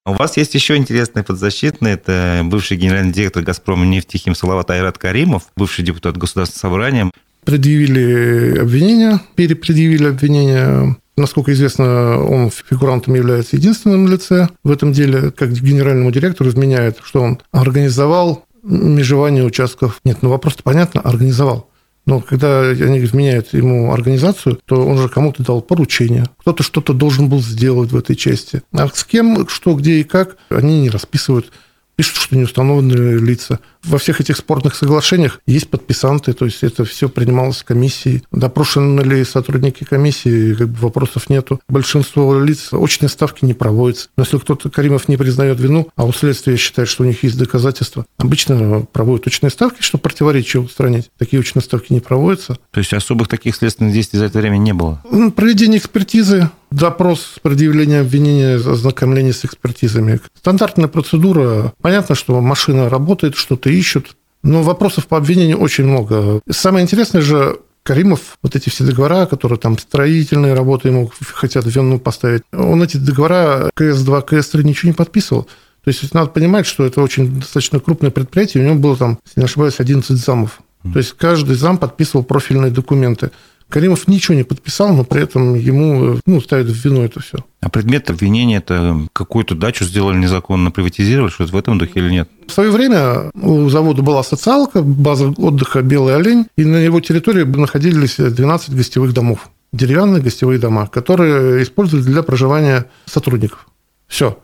У 0.07 0.15
вас 0.15 0.39
есть 0.39 0.55
еще 0.55 0.77
интересный 0.77 1.23
подзащитный. 1.23 1.91
Это 1.91 2.41
бывший 2.45 2.79
генеральный 2.79 3.13
директор 3.13 3.43
«Газпрома» 3.43 3.85
нефтехим 3.85 4.35
Салават 4.35 4.71
Айрат 4.71 4.97
Каримов, 4.97 5.49
бывший 5.55 5.85
депутат 5.85 6.17
Государственного 6.17 6.73
собрания. 6.73 7.11
Предъявили 7.45 8.59
обвинения, 8.59 9.21
перепредъявили 9.35 10.07
обвинения 10.07 10.97
Насколько 11.19 11.53
известно, 11.53 12.23
он 12.25 12.51
фигурантом 12.51 13.15
является 13.15 13.57
единственным 13.57 14.07
лице 14.07 14.49
в 14.63 14.71
этом 14.71 14.93
деле. 14.93 15.33
Как 15.33 15.51
генеральному 15.51 16.13
директору 16.13 16.49
изменяет, 16.49 16.99
что 17.03 17.23
он 17.23 17.41
организовал 17.51 18.45
межевание 18.63 19.45
участков. 19.45 20.01
Нет, 20.05 20.19
ну 20.23 20.29
вопрос 20.31 20.57
понятно, 20.63 21.01
организовал. 21.01 21.71
Но 22.07 22.21
когда 22.21 22.63
они 22.63 23.01
изменяют 23.01 23.53
ему 23.53 23.93
организацию, 23.93 24.59
то 24.65 24.87
он 24.87 24.97
же 24.97 25.09
кому-то 25.09 25.43
дал 25.43 25.61
поручение. 25.61 26.27
Кто-то 26.39 26.63
что-то 26.63 26.95
должен 26.95 27.29
был 27.29 27.43
сделать 27.43 27.91
в 27.93 27.97
этой 27.97 28.17
части. 28.17 28.63
А 28.73 28.89
с 28.89 29.05
кем, 29.05 29.49
что, 29.49 29.75
где 29.75 30.01
и 30.01 30.05
как, 30.05 30.37
они 30.49 30.81
не 30.81 30.89
расписывают 30.89 31.53
пишут, 31.99 32.17
что 32.17 32.37
не 32.37 32.45
установлены 32.45 33.19
лица. 33.19 33.59
Во 33.83 33.99
всех 33.99 34.21
этих 34.21 34.37
спорных 34.37 34.77
соглашениях 34.77 35.41
есть 35.47 35.69
подписанты, 35.69 36.33
то 36.33 36.45
есть 36.45 36.63
это 36.63 36.85
все 36.85 37.09
принималось 37.09 37.65
комиссией. 37.65 38.23
Допрошены 38.31 39.01
ли 39.01 39.25
сотрудники 39.25 39.83
комиссии, 39.83 40.55
как 40.55 40.69
бы 40.69 40.79
вопросов 40.79 41.29
нету. 41.29 41.61
Большинство 41.69 42.39
лиц 42.39 42.69
очной 42.73 43.11
ставки 43.11 43.45
не 43.45 43.55
проводится. 43.55 44.11
Но 44.17 44.23
если 44.23 44.39
кто-то, 44.39 44.71
Каримов, 44.71 45.09
не 45.09 45.17
признает 45.17 45.59
вину, 45.59 45.89
а 45.97 46.05
у 46.05 46.13
следствия 46.13 46.57
считает, 46.57 46.89
что 46.89 47.03
у 47.03 47.07
них 47.07 47.25
есть 47.25 47.37
доказательства, 47.37 48.07
обычно 48.17 48.87
проводят 48.93 49.27
очные 49.27 49.51
ставки, 49.51 49.83
чтобы 49.83 50.03
противоречие 50.03 50.63
устранить. 50.63 51.11
Такие 51.19 51.41
очные 51.41 51.65
ставки 51.65 51.93
не 51.93 52.01
проводятся. 52.01 52.59
То 52.71 52.79
есть 52.79 52.93
особых 52.93 53.27
таких 53.27 53.57
следственных 53.57 53.93
действий 53.93 54.21
за 54.21 54.27
это 54.27 54.39
время 54.39 54.59
не 54.59 54.73
было? 54.73 55.03
Проведение 55.35 55.81
экспертизы, 55.81 56.49
допрос, 56.71 57.35
предъявление 57.43 58.01
обвинения, 58.01 58.57
ознакомление 58.57 59.33
с 59.33 59.45
экспертизами. 59.45 60.21
Стандартная 60.37 60.89
процедура. 60.89 61.73
Понятно, 61.81 62.15
что 62.15 62.41
машина 62.41 62.89
работает, 62.89 63.37
что-то 63.37 63.71
ищут, 63.71 64.17
но 64.43 64.63
вопросов 64.63 65.07
по 65.07 65.17
обвинению 65.17 65.59
очень 65.59 65.85
много. 65.85 66.41
Самое 66.51 66.85
интересное 66.85 67.23
же, 67.23 67.59
Каримов, 67.83 68.39
вот 68.43 68.55
эти 68.55 68.69
все 68.69 68.85
договора, 68.85 69.27
которые 69.27 69.59
там 69.59 69.79
строительные 69.79 70.55
работы 70.55 70.89
ему 70.89 71.11
хотят 71.33 71.65
в 71.65 71.75
вину 71.75 71.99
поставить, 71.99 72.43
он 72.53 72.83
эти 72.83 72.99
договора 72.99 73.71
КС-2, 73.75 74.27
КС-3 74.27 74.63
ничего 74.63 74.91
не 74.91 74.95
подписывал. 74.95 75.45
То 75.85 75.91
есть 75.91 76.13
надо 76.13 76.31
понимать, 76.31 76.67
что 76.67 76.85
это 76.85 77.01
очень 77.01 77.41
достаточно 77.41 77.81
крупное 77.81 78.11
предприятие, 78.11 78.63
у 78.63 78.67
него 78.67 78.79
было 78.79 78.97
там, 78.97 79.19
если 79.25 79.41
не 79.41 79.45
ошибаюсь, 79.45 79.77
11 79.79 80.17
замов. 80.19 80.61
То 80.93 80.99
есть 80.99 81.15
каждый 81.15 81.57
зам 81.57 81.79
подписывал 81.79 82.25
профильные 82.25 82.71
документы. 82.71 83.31
Каримов 83.69 84.09
ничего 84.09 84.35
не 84.35 84.45
подписал, 84.45 84.95
но 84.95 85.05
при 85.05 85.23
этом 85.23 85.55
ему 85.55 86.19
ну, 86.25 86.41
ставят 86.41 86.69
в 86.69 86.85
вину 86.85 87.03
это 87.03 87.21
все. 87.21 87.39
А 87.61 87.69
предмет 87.69 88.09
обвинения– 88.09 88.57
это 88.59 89.07
какую-то 89.13 89.55
дачу 89.55 89.85
сделали 89.85 90.17
незаконно, 90.17 90.71
приватизировали, 90.71 91.31
что-то 91.31 91.53
в 91.53 91.57
этом 91.57 91.79
духе 91.79 91.93
или 91.97 92.11
нет? 92.11 92.31
В 92.47 92.53
свое 92.53 92.71
время 92.71 93.31
у 93.35 93.69
завода 93.69 94.03
была 94.03 94.23
социалка, 94.23 94.83
база 94.83 95.29
отдыха 95.37 95.83
«Белый 95.83 96.17
олень», 96.17 96.47
и 96.57 96.65
на 96.65 96.77
его 96.77 97.01
территории 97.01 97.45
находились 97.45 98.17
12 98.17 98.75
гостевых 98.75 99.13
домов, 99.13 99.51
деревянные 99.73 100.23
гостевые 100.23 100.59
дома, 100.59 100.87
которые 100.87 101.63
использовались 101.63 102.07
для 102.07 102.23
проживания 102.23 102.87
сотрудников. 103.07 103.69
Все 104.07 104.39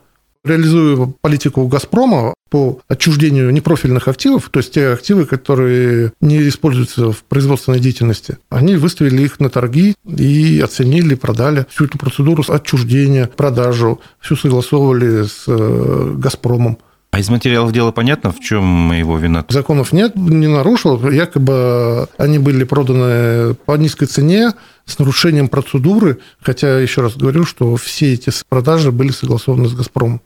реализуя 0.45 1.11
политику 1.21 1.67
«Газпрома» 1.67 2.33
по 2.49 2.79
отчуждению 2.87 3.51
непрофильных 3.51 4.07
активов, 4.07 4.49
то 4.49 4.59
есть 4.59 4.73
те 4.73 4.89
активы, 4.89 5.25
которые 5.25 6.13
не 6.21 6.47
используются 6.47 7.11
в 7.11 7.23
производственной 7.23 7.79
деятельности, 7.79 8.37
они 8.49 8.75
выставили 8.75 9.23
их 9.23 9.39
на 9.39 9.49
торги 9.49 9.95
и 10.05 10.61
оценили, 10.63 11.15
продали 11.15 11.65
всю 11.69 11.85
эту 11.85 11.97
процедуру 11.97 12.43
отчуждения, 12.47 13.29
продажу, 13.35 13.99
всю 14.19 14.35
согласовывали 14.35 15.23
с 15.23 15.45
э, 15.47 16.13
«Газпромом». 16.17 16.77
А 17.11 17.19
из 17.19 17.29
материалов 17.29 17.71
дела 17.71 17.91
понятно, 17.91 18.33
в 18.33 18.41
чем 18.41 18.91
его 18.91 19.17
вина? 19.17 19.45
Законов 19.47 19.93
нет, 19.93 20.17
не 20.17 20.47
нарушил. 20.47 21.09
Якобы 21.09 22.09
они 22.17 22.39
были 22.39 22.65
проданы 22.65 23.53
по 23.53 23.77
низкой 23.77 24.07
цене, 24.07 24.51
с 24.85 24.99
нарушением 24.99 25.47
процедуры, 25.47 26.19
хотя, 26.41 26.77
еще 26.77 27.01
раз 27.01 27.15
говорю, 27.15 27.45
что 27.45 27.77
все 27.77 28.13
эти 28.13 28.31
продажи 28.49 28.91
были 28.91 29.11
согласованы 29.11 29.69
с 29.69 29.73
«Газпромом». 29.73 30.21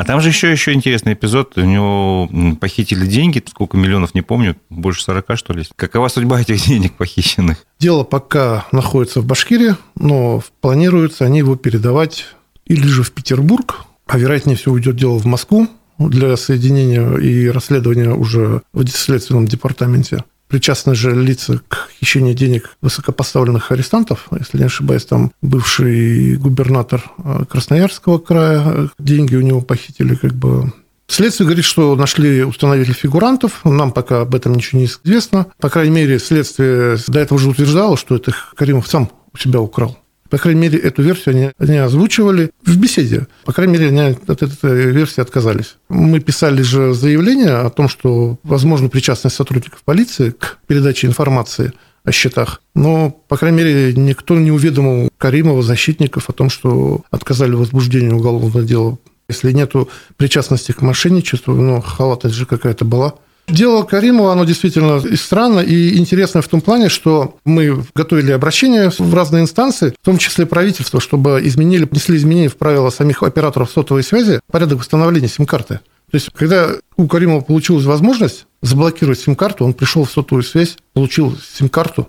А 0.00 0.04
там 0.04 0.22
же 0.22 0.30
еще, 0.30 0.50
еще 0.50 0.72
интересный 0.72 1.12
эпизод. 1.12 1.58
У 1.58 1.60
него 1.60 2.26
похитили 2.58 3.04
деньги, 3.04 3.44
сколько 3.46 3.76
миллионов, 3.76 4.14
не 4.14 4.22
помню, 4.22 4.56
больше 4.70 5.02
40, 5.02 5.36
что 5.36 5.52
ли. 5.52 5.64
Какова 5.76 6.08
судьба 6.08 6.40
этих 6.40 6.64
денег 6.66 6.94
похищенных? 6.94 7.66
Дело 7.78 8.02
пока 8.02 8.64
находится 8.72 9.20
в 9.20 9.26
Башкирии, 9.26 9.74
но 9.96 10.42
планируется 10.62 11.26
они 11.26 11.40
его 11.40 11.54
передавать 11.54 12.24
или 12.64 12.86
же 12.86 13.02
в 13.02 13.12
Петербург, 13.12 13.84
а 14.06 14.16
вероятнее 14.16 14.56
всего 14.56 14.76
уйдет 14.76 14.96
дело 14.96 15.18
в 15.18 15.26
Москву 15.26 15.68
для 15.98 16.34
соединения 16.38 17.18
и 17.18 17.48
расследования 17.50 18.14
уже 18.14 18.62
в 18.72 18.88
следственном 18.88 19.46
департаменте 19.46 20.24
причастны 20.50 20.94
же 20.94 21.14
лица 21.14 21.60
к 21.68 21.88
хищению 21.98 22.34
денег 22.34 22.76
высокопоставленных 22.82 23.72
арестантов. 23.72 24.28
Если 24.38 24.58
не 24.58 24.64
ошибаюсь, 24.64 25.04
там 25.04 25.32
бывший 25.40 26.36
губернатор 26.36 27.02
э, 27.18 27.44
Красноярского 27.48 28.18
края, 28.18 28.90
деньги 28.98 29.36
у 29.36 29.40
него 29.40 29.60
похитили 29.62 30.14
как 30.14 30.34
бы 30.34 30.72
Следствие 31.06 31.46
говорит, 31.46 31.64
что 31.64 31.96
нашли, 31.96 32.44
установили 32.44 32.92
фигурантов. 32.92 33.64
Нам 33.64 33.90
пока 33.90 34.20
об 34.20 34.32
этом 34.36 34.54
ничего 34.54 34.80
не 34.80 34.86
известно. 34.86 35.48
По 35.58 35.68
крайней 35.68 35.92
мере, 35.92 36.20
следствие 36.20 36.98
до 37.08 37.18
этого 37.18 37.36
уже 37.36 37.48
утверждало, 37.48 37.96
что 37.96 38.14
это 38.14 38.32
Каримов 38.54 38.86
сам 38.86 39.10
у 39.32 39.36
себя 39.36 39.60
украл. 39.60 39.98
По 40.30 40.38
крайней 40.38 40.60
мере, 40.60 40.78
эту 40.78 41.02
версию 41.02 41.34
они, 41.34 41.50
они 41.58 41.78
озвучивали 41.78 42.52
в 42.64 42.76
беседе. 42.76 43.26
По 43.44 43.52
крайней 43.52 43.74
мере, 43.74 43.88
они 43.88 44.16
от 44.26 44.42
этой 44.42 44.92
версии 44.92 45.20
отказались. 45.20 45.76
Мы 45.88 46.20
писали 46.20 46.62
же 46.62 46.94
заявление 46.94 47.56
о 47.56 47.70
том, 47.70 47.88
что 47.88 48.38
возможно 48.44 48.88
причастность 48.88 49.36
сотрудников 49.36 49.82
полиции 49.82 50.30
к 50.30 50.58
передаче 50.68 51.08
информации 51.08 51.72
о 52.04 52.12
счетах. 52.12 52.62
Но, 52.74 53.10
по 53.10 53.36
крайней 53.36 53.58
мере, 53.58 53.92
никто 53.94 54.38
не 54.38 54.52
уведомил 54.52 55.10
Каримова, 55.18 55.62
защитников 55.62 56.30
о 56.30 56.32
том, 56.32 56.48
что 56.48 57.02
отказали 57.10 57.52
в 57.54 57.58
возбуждении 57.58 58.12
уголовного 58.12 58.62
дела. 58.62 58.98
Если 59.28 59.52
нету 59.52 59.88
причастности 60.16 60.72
к 60.72 60.80
мошенничеству, 60.80 61.54
ну, 61.54 61.80
халатность 61.80 62.36
же 62.36 62.46
какая-то 62.46 62.84
была– 62.84 63.14
Дело 63.50 63.82
Каримова, 63.82 64.32
оно 64.32 64.44
действительно 64.44 64.98
и 65.04 65.16
странно, 65.16 65.60
и 65.60 65.98
интересно 65.98 66.40
в 66.40 66.48
том 66.48 66.60
плане, 66.60 66.88
что 66.88 67.36
мы 67.44 67.84
готовили 67.94 68.32
обращение 68.32 68.90
в 68.90 69.14
разные 69.14 69.42
инстанции, 69.42 69.94
в 70.00 70.04
том 70.04 70.18
числе 70.18 70.46
правительство, 70.46 71.00
чтобы 71.00 71.40
изменили, 71.42 71.84
внесли 71.84 72.16
изменения 72.16 72.48
в 72.48 72.56
правила 72.56 72.90
самих 72.90 73.22
операторов 73.22 73.70
сотовой 73.70 74.02
связи, 74.02 74.40
порядок 74.50 74.78
восстановления 74.78 75.28
сим-карты. 75.28 75.80
То 76.10 76.16
есть, 76.16 76.30
когда 76.34 76.70
у 76.96 77.06
Каримова 77.06 77.40
получилась 77.40 77.84
возможность 77.84 78.46
заблокировать 78.62 79.20
сим-карту, 79.20 79.64
он 79.64 79.74
пришел 79.74 80.04
в 80.04 80.10
сотовую 80.10 80.42
связь, 80.42 80.76
получил 80.92 81.36
сим-карту, 81.38 82.08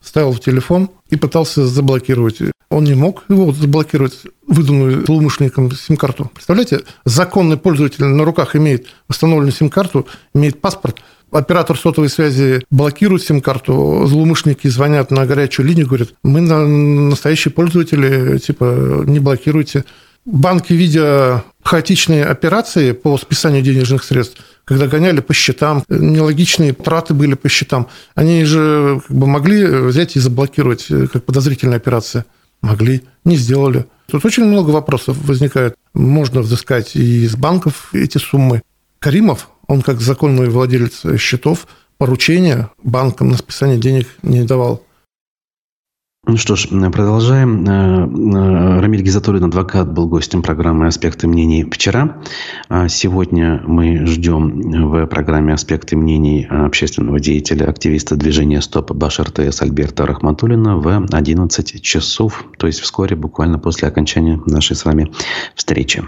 ставил 0.00 0.32
в 0.32 0.40
телефон 0.40 0.90
и 1.10 1.16
пытался 1.16 1.66
заблокировать. 1.66 2.38
Он 2.72 2.84
не 2.84 2.94
мог 2.94 3.24
его 3.28 3.52
заблокировать, 3.52 4.20
выданную 4.46 5.04
злоумышленником 5.06 5.70
сим-карту. 5.72 6.30
Представляете, 6.34 6.80
законный 7.04 7.56
пользователь 7.56 8.04
на 8.04 8.24
руках 8.24 8.56
имеет 8.56 8.86
восстановленную 9.08 9.52
сим-карту, 9.52 10.06
имеет 10.34 10.60
паспорт, 10.60 11.00
оператор 11.30 11.78
сотовой 11.78 12.08
связи 12.08 12.64
блокирует 12.70 13.22
сим-карту, 13.22 14.06
злоумышленники 14.06 14.68
звонят 14.68 15.10
на 15.10 15.26
горячую 15.26 15.66
линию, 15.66 15.86
говорят, 15.86 16.10
мы 16.22 16.40
настоящие 16.40 17.52
пользователи, 17.52 18.38
типа, 18.38 19.04
не 19.06 19.20
блокируйте. 19.20 19.84
Банки, 20.24 20.72
видя 20.72 21.42
хаотичные 21.64 22.24
операции 22.24 22.92
по 22.92 23.18
списанию 23.18 23.60
денежных 23.62 24.04
средств, 24.04 24.40
когда 24.64 24.86
гоняли 24.86 25.20
по 25.20 25.34
счетам, 25.34 25.82
нелогичные 25.88 26.72
траты 26.72 27.12
были 27.12 27.34
по 27.34 27.48
счетам, 27.48 27.88
они 28.14 28.44
же 28.44 29.00
как 29.06 29.16
бы 29.16 29.26
могли 29.26 29.64
взять 29.64 30.14
и 30.14 30.20
заблокировать 30.20 30.86
э, 30.90 31.08
как 31.12 31.24
подозрительная 31.24 31.78
операция. 31.78 32.24
Могли, 32.62 33.02
не 33.24 33.36
сделали. 33.36 33.86
Тут 34.06 34.24
очень 34.24 34.44
много 34.44 34.70
вопросов 34.70 35.16
возникает. 35.24 35.74
Можно 35.94 36.40
взыскать 36.40 36.96
и 36.96 37.24
из 37.24 37.36
банков 37.36 37.94
эти 37.94 38.18
суммы. 38.18 38.62
Каримов, 38.98 39.48
он 39.66 39.82
как 39.82 40.00
законный 40.00 40.48
владелец 40.48 41.02
счетов, 41.18 41.66
поручения 41.98 42.70
банкам 42.82 43.28
на 43.28 43.36
списание 43.36 43.78
денег 43.78 44.08
не 44.22 44.44
давал. 44.44 44.84
Ну 46.24 46.36
что 46.36 46.54
ж, 46.54 46.68
продолжаем. 46.68 47.64
Э, 47.66 48.06
э, 48.06 48.80
Рамиль 48.80 49.02
Гизатуллин, 49.02 49.42
адвокат, 49.42 49.92
был 49.92 50.06
гостем 50.06 50.40
программы 50.40 50.86
«Аспекты 50.86 51.26
мнений» 51.26 51.64
вчера. 51.64 52.22
А 52.68 52.86
сегодня 52.86 53.60
мы 53.66 54.06
ждем 54.06 54.60
в 54.88 55.06
программе 55.06 55.52
«Аспекты 55.52 55.96
мнений» 55.96 56.46
общественного 56.48 57.18
деятеля, 57.18 57.68
активиста 57.68 58.14
движения 58.14 58.62
«Стоп» 58.62 58.92
Башар 58.92 59.32
ТС 59.32 59.62
Альберта 59.62 60.06
Рахматуллина 60.06 60.76
в 60.76 61.08
11 61.10 61.82
часов, 61.82 62.44
то 62.56 62.68
есть 62.68 62.78
вскоре, 62.78 63.16
буквально 63.16 63.58
после 63.58 63.88
окончания 63.88 64.40
нашей 64.46 64.76
с 64.76 64.84
вами 64.84 65.12
встречи. 65.56 66.04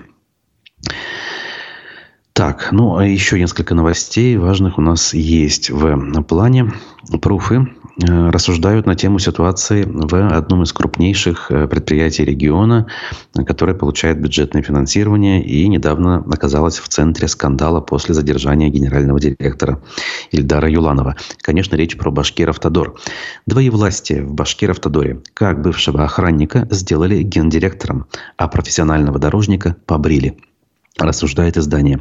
Так, 2.35 2.69
ну 2.71 2.99
а 2.99 3.05
еще 3.05 3.37
несколько 3.37 3.75
новостей 3.75 4.37
важных 4.37 4.79
у 4.79 4.81
нас 4.81 5.13
есть 5.13 5.71
в 5.71 6.23
плане. 6.23 6.73
Пруфы 7.21 7.67
рассуждают 7.97 8.87
на 8.87 8.95
тему 8.97 9.19
ситуации 9.19 9.85
в 9.87 10.15
одном 10.15 10.65
из 10.65 10.73
крупнейших 10.73 11.51
э, 11.51 11.69
предприятий 11.69 12.25
региона, 12.25 12.87
которое 13.47 13.75
получает 13.75 14.21
бюджетное 14.21 14.63
финансирование 14.63 15.45
и 15.45 15.69
недавно 15.69 16.25
оказалось 16.33 16.79
в 16.79 16.89
центре 16.89 17.29
скандала 17.29 17.81
после 17.81 18.15
задержания 18.15 18.69
генерального 18.69 19.21
директора 19.21 19.81
Ильдара 20.33 20.69
Юланова. 20.69 21.17
Конечно, 21.41 21.77
речь 21.77 21.97
про 21.97 22.11
Башкир-Автодор. 22.11 22.95
Двоевластие 23.47 24.25
в 24.25 24.35
Башкир-Автодоре. 24.35 25.23
Как 25.33 25.63
бывшего 25.63 26.05
охранника 26.05 26.67
сделали 26.71 27.23
гендиректором, 27.23 28.07
а 28.37 28.49
профессионального 28.49 29.19
дорожника 29.19 29.77
побрили 29.87 30.37
рассуждает 30.99 31.57
издание. 31.57 32.01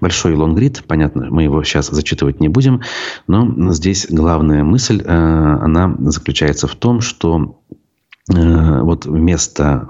Большой 0.00 0.34
лонгрид, 0.34 0.84
понятно, 0.86 1.28
мы 1.30 1.42
его 1.42 1.62
сейчас 1.62 1.88
зачитывать 1.88 2.40
не 2.40 2.48
будем, 2.48 2.80
но 3.26 3.72
здесь 3.72 4.06
главная 4.08 4.64
мысль, 4.64 5.02
э, 5.04 5.08
она 5.08 5.94
заключается 5.98 6.66
в 6.66 6.74
том, 6.74 7.00
что 7.00 7.60
э, 8.32 8.80
вот 8.80 9.04
вместо, 9.04 9.88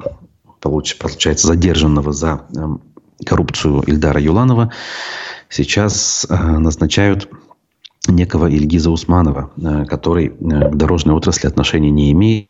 получается, 0.60 1.46
задержанного 1.46 2.12
за 2.12 2.42
э, 2.56 3.24
коррупцию 3.24 3.82
Ильдара 3.86 4.20
Юланова 4.20 4.72
сейчас 5.48 6.26
назначают 6.28 7.28
некого 8.08 8.46
Ильгиза 8.46 8.90
Усманова, 8.90 9.50
который 9.86 10.30
к 10.30 10.74
дорожной 10.74 11.14
отрасли 11.14 11.46
отношения 11.46 11.90
не 11.90 12.12
имеет, 12.12 12.48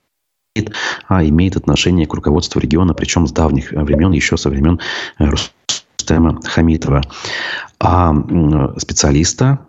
а 1.08 1.24
имеет 1.24 1.56
отношение 1.56 2.06
к 2.06 2.14
руководству 2.14 2.60
региона, 2.60 2.94
причем 2.94 3.26
с 3.26 3.32
давних 3.32 3.72
времен, 3.72 4.12
еще 4.12 4.36
со 4.36 4.48
времен 4.48 4.78
Рустема 6.11 6.40
Хамитова. 6.44 7.03
А 7.79 8.12
специалиста, 8.79 9.61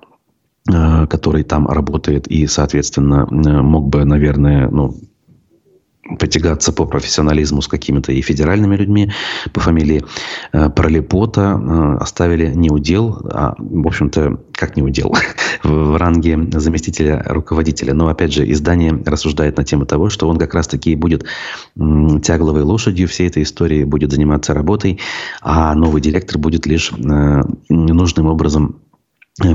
э, 0.68 1.08
который 1.08 1.44
там 1.44 1.68
работает 1.68 2.28
и, 2.28 2.48
соответственно, 2.48 3.28
мог 3.30 3.88
бы, 3.88 4.04
наверное, 4.06 4.68
ну, 4.70 4.96
потягаться 6.20 6.72
по 6.74 6.86
профессионализму 6.86 7.62
с 7.62 7.68
какими-то 7.68 8.12
и 8.12 8.22
федеральными 8.22 8.76
людьми 8.76 9.12
по 9.54 9.60
фамилии 9.60 10.04
э, 10.52 10.70
Пролепота 10.70 11.60
э, 11.62 11.98
оставили 12.00 12.48
не 12.54 12.70
удел, 12.70 13.22
а, 13.32 13.54
в 13.58 13.88
общем-то, 13.88 14.40
как 14.54 14.76
не 14.76 14.82
удел, 14.82 15.16
в 15.64 15.98
ранге 15.98 16.40
заместителя 16.54 17.24
руководителя. 17.28 17.94
Но, 17.94 18.08
опять 18.08 18.34
же, 18.34 18.50
издание 18.52 19.00
рассуждает 19.06 19.58
на 19.58 19.64
тему 19.64 19.86
того, 19.86 20.10
что 20.10 20.28
он 20.28 20.38
как 20.38 20.54
раз-таки 20.54 20.96
будет 20.96 21.26
тягловой 21.76 22.64
лошадью 22.64 23.08
всей 23.08 23.28
этой 23.28 23.44
истории, 23.44 23.84
будет 23.84 24.12
заниматься 24.12 24.54
работой, 24.54 25.00
а 25.42 25.74
новый 25.76 26.02
директор 26.02 26.38
будет 26.38 26.66
лишь 26.66 26.92
э, 26.92 27.44
нужным 27.70 28.26
образом 28.26 28.82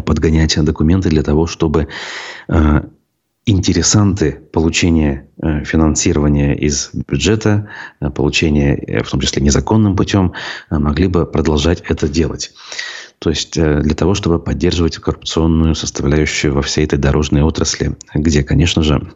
подгонять 0.04 0.58
документы 0.64 1.10
для 1.10 1.22
того, 1.22 1.46
чтобы 1.46 1.88
интересанты 3.46 4.32
получения 4.52 5.28
э, 5.40 5.62
финансирования 5.64 6.54
из 6.56 6.90
бюджета, 6.92 7.68
э, 8.00 8.10
получения, 8.10 8.74
э, 8.74 9.04
в 9.04 9.08
том 9.08 9.20
числе 9.20 9.40
незаконным 9.40 9.96
путем, 9.96 10.32
могли 10.68 11.06
бы 11.06 11.24
продолжать 11.24 11.82
это 11.88 12.08
делать. 12.08 12.52
То 13.20 13.30
есть 13.30 13.54
для 13.54 13.94
того, 13.94 14.12
чтобы 14.12 14.38
поддерживать 14.38 14.98
коррупционную 14.98 15.74
составляющую 15.74 16.52
во 16.52 16.60
всей 16.60 16.84
этой 16.84 16.98
дорожной 16.98 17.40
отрасли, 17.40 17.96
где, 18.12 18.42
конечно 18.42 18.82
же, 18.82 19.10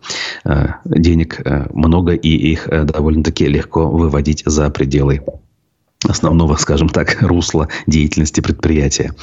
денег 0.86 1.38
много 1.74 2.14
и 2.14 2.30
их 2.30 2.66
довольно-таки 2.66 3.46
легко 3.46 3.90
выводить 3.90 4.42
за 4.46 4.70
пределы 4.70 5.20
основного, 6.08 6.56
скажем 6.56 6.88
так, 6.88 7.18
русла 7.20 7.68
деятельности 7.86 8.40
предприятия. 8.40 9.14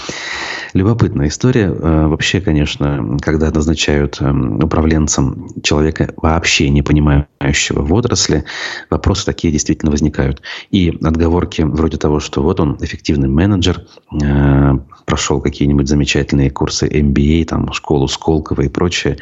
Любопытная 0.74 1.28
история. 1.28 1.68
Э, 1.68 2.08
вообще, 2.08 2.40
конечно, 2.42 3.18
когда 3.22 3.50
назначают 3.52 4.22
эм, 4.22 4.64
управленцем 4.64 5.50
человека, 5.64 6.14
вообще 6.18 6.70
не 6.70 6.84
понимающего 6.84 7.82
в 7.82 7.94
отрасли, 7.94 8.44
вопросы 8.90 9.26
такие 9.26 9.52
действительно 9.52 9.92
возникают. 9.92 10.42
И 10.70 10.90
отговорки 11.02 11.64
вроде 11.64 11.98
того, 11.98 12.20
что 12.20 12.44
вот 12.44 12.60
он 12.60 12.78
эффективный 12.80 13.28
менеджер, 13.28 13.86
э, 14.22 14.74
прошел 15.06 15.42
какие-нибудь 15.42 15.88
замечательные 15.88 16.52
курсы 16.52 16.86
MBA, 16.88 17.46
там, 17.46 17.72
школу 17.72 18.08
Сколково 18.08 18.64
и 18.64 18.68
прочее, 18.68 19.18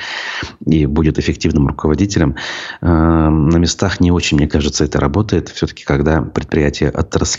и 0.66 0.88
будет 0.88 1.20
эффективным 1.20 1.68
руководителем, 1.68 2.36
э, 2.82 2.88
на 2.88 3.58
местах 3.58 4.00
не 4.00 4.12
очень, 4.12 4.38
мне 4.38 4.48
кажется, 4.48 4.84
это 4.84 5.00
работает. 5.00 5.50
Все-таки, 5.50 5.84
когда 5.84 6.22
предприятие 6.22 6.90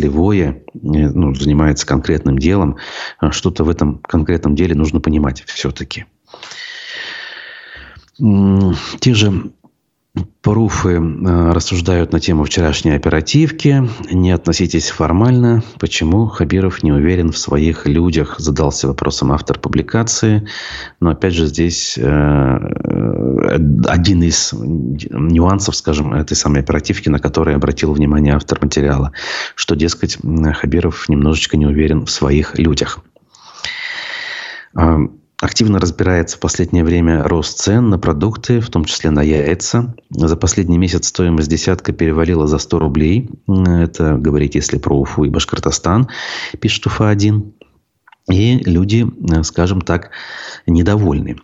отраслевое, 0.07 0.63
ну, 0.75 1.35
занимается 1.35 1.87
конкретным 1.87 2.39
делом, 2.39 2.77
что-то 3.31 3.65
в 3.65 3.69
этом 3.69 3.99
конкретном 3.99 4.55
деле 4.55 4.75
нужно 4.75 5.01
понимать 5.01 5.45
все-таки. 5.47 6.05
Те 8.19 9.15
же 9.15 9.53
Пруфы 10.41 10.93
э, 10.93 11.53
рассуждают 11.53 12.13
на 12.13 12.21
тему 12.21 12.45
вчерашней 12.45 12.93
оперативки. 12.93 13.87
Не 14.11 14.31
относитесь 14.31 14.91
формально. 14.91 15.63
Почему 15.79 16.27
Хабиров 16.27 16.83
не 16.83 16.93
уверен 16.93 17.33
в 17.33 17.39
своих 17.39 17.87
людях? 17.87 18.37
Задался 18.39 18.87
вопросом 18.87 19.33
автор 19.33 19.59
публикации. 19.59 20.47
Но 21.01 21.11
опять 21.11 21.35
же 21.35 21.47
здесь 21.47 21.99
э, 21.99 22.59
один 23.87 24.23
из 24.23 24.53
нюансов, 24.53 25.77
скажем, 25.77 26.15
этой 26.15 26.35
самой 26.35 26.61
оперативки, 26.61 27.09
на 27.09 27.19
который 27.19 27.55
обратил 27.55 27.93
внимание 27.93 28.35
автор 28.35 28.59
материала, 28.63 29.13
что, 29.55 29.75
дескать, 29.75 30.19
Хабиров 30.55 31.09
немножечко 31.09 31.57
не 31.57 31.67
уверен 31.67 32.07
в 32.07 32.11
своих 32.11 32.59
людях. 32.59 33.01
Активно 35.41 35.79
разбирается 35.79 36.39
в 36.39 36.41
последнее 36.41 36.83
время 36.83 37.23
рост 37.23 37.59
цен 37.59 37.91
на 37.91 37.99
продукты, 37.99 38.61
в 38.61 38.71
том 38.71 38.87
числе 38.87 39.11
на 39.11 39.23
яйца. 39.23 39.95
За 40.09 40.35
последний 40.35 40.79
месяц 40.79 41.09
стоимость 41.09 41.51
десятка 41.51 41.93
перевалила 41.93 42.47
за 42.47 42.57
100 42.59 42.79
рублей. 42.79 43.31
Это 43.47 44.15
говорить, 44.15 44.55
если 44.55 44.79
про 44.79 44.99
Уфу 44.99 45.25
и 45.25 45.29
Башкортостан, 45.29 46.09
пишет 46.59 46.87
Уфа-1. 46.87 47.53
И 48.33 48.63
люди, 48.65 49.07
скажем 49.43 49.83
так, 49.83 50.11
недовольны. 50.67 51.37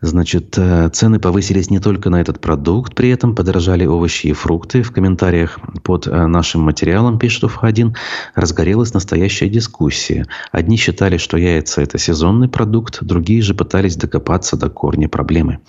Значит, 0.00 0.58
э, 0.58 0.90
цены 0.92 1.18
повысились 1.18 1.70
не 1.70 1.78
только 1.78 2.10
на 2.10 2.20
этот 2.20 2.40
продукт, 2.40 2.94
при 2.94 3.10
этом 3.10 3.34
подорожали 3.34 3.86
овощи 3.86 4.28
и 4.28 4.32
фрукты. 4.32 4.82
В 4.82 4.92
комментариях 4.92 5.58
под 5.82 6.06
э, 6.06 6.26
нашим 6.26 6.62
материалом, 6.62 7.18
пишет 7.18 7.44
УФ-1, 7.44 7.94
разгорелась 8.34 8.92
настоящая 8.92 9.48
дискуссия. 9.48 10.26
Одни 10.52 10.76
считали, 10.76 11.16
что 11.16 11.36
яйца– 11.36 11.82
это 11.82 11.98
сезонный 11.98 12.48
продукт, 12.48 13.02
другие 13.02 13.40
же 13.42 13.54
пытались 13.54 13.96
докопаться 13.96 14.56
до 14.56 14.68
корня 14.68 15.08
проблемы. 15.08 15.60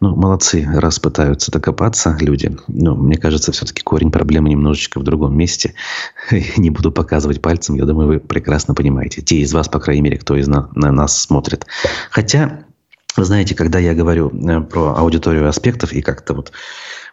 Ну, 0.00 0.14
молодцы, 0.14 0.68
раз 0.72 0.98
пытаются 0.98 1.50
докопаться 1.50 2.16
люди. 2.20 2.56
Но 2.68 2.94
мне 2.94 3.16
кажется, 3.16 3.52
все-таки 3.52 3.82
корень 3.82 4.12
проблемы 4.12 4.50
немножечко 4.50 5.00
в 5.00 5.02
другом 5.02 5.36
месте. 5.36 5.74
Не 6.56 6.70
буду 6.70 6.92
показывать 6.92 7.40
пальцем, 7.42 7.76
я 7.76 7.84
думаю, 7.84 8.08
вы 8.08 8.20
прекрасно 8.20 8.74
понимаете. 8.74 9.22
Те 9.22 9.38
из 9.38 9.52
вас, 9.52 9.68
по 9.68 9.80
крайней 9.80 10.02
мере, 10.02 10.18
кто 10.18 10.36
из 10.36 10.46
на, 10.46 10.68
на 10.74 10.92
нас 10.92 11.20
смотрит. 11.20 11.66
Хотя 12.10 12.65
вы 13.16 13.24
знаете, 13.24 13.54
когда 13.54 13.78
я 13.78 13.94
говорю 13.94 14.30
э, 14.30 14.60
про 14.60 14.94
аудиторию 14.96 15.48
аспектов 15.48 15.92
и 15.92 16.02
как-то 16.02 16.34
вот 16.34 16.52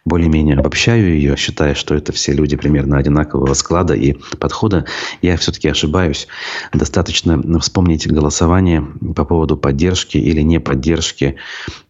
более-менее 0.04 0.56
обобщаю 0.56 1.14
ее, 1.14 1.36
считая, 1.36 1.74
что 1.74 1.94
это 1.94 2.12
все 2.12 2.32
люди 2.32 2.56
примерно 2.56 2.98
одинакового 2.98 3.54
склада 3.54 3.94
и 3.94 4.12
подхода, 4.38 4.84
я 5.22 5.36
все-таки 5.36 5.68
ошибаюсь. 5.68 6.28
Достаточно 6.72 7.40
вспомнить 7.60 8.06
голосование 8.06 8.86
по 9.16 9.24
поводу 9.24 9.56
поддержки 9.56 10.18
или 10.18 10.42
не 10.42 10.60
поддержки 10.60 11.36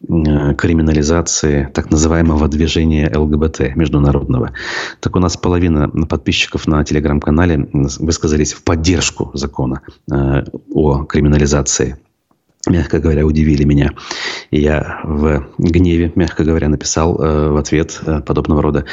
э, 0.08 0.54
криминализации 0.54 1.68
так 1.74 1.90
называемого 1.90 2.46
движения 2.48 3.12
ЛГБТ 3.14 3.74
международного. 3.74 4.52
Так 5.00 5.16
у 5.16 5.18
нас 5.18 5.36
половина 5.36 5.88
подписчиков 5.88 6.66
на 6.66 6.84
телеграм-канале 6.84 7.68
высказались 7.72 8.52
в 8.52 8.62
поддержку 8.62 9.30
закона 9.34 9.80
э, 10.10 10.44
о 10.72 11.04
криминализации 11.04 11.98
мягко 12.66 12.98
говоря, 12.98 13.26
удивили 13.26 13.64
меня. 13.64 13.92
И 14.50 14.60
я 14.60 15.00
в 15.04 15.46
гневе, 15.58 16.12
мягко 16.14 16.44
говоря, 16.44 16.68
написал 16.68 17.20
э, 17.20 17.50
в 17.50 17.56
ответ 17.56 18.00
э, 18.04 18.20
подобного 18.20 18.62
рода 18.62 18.84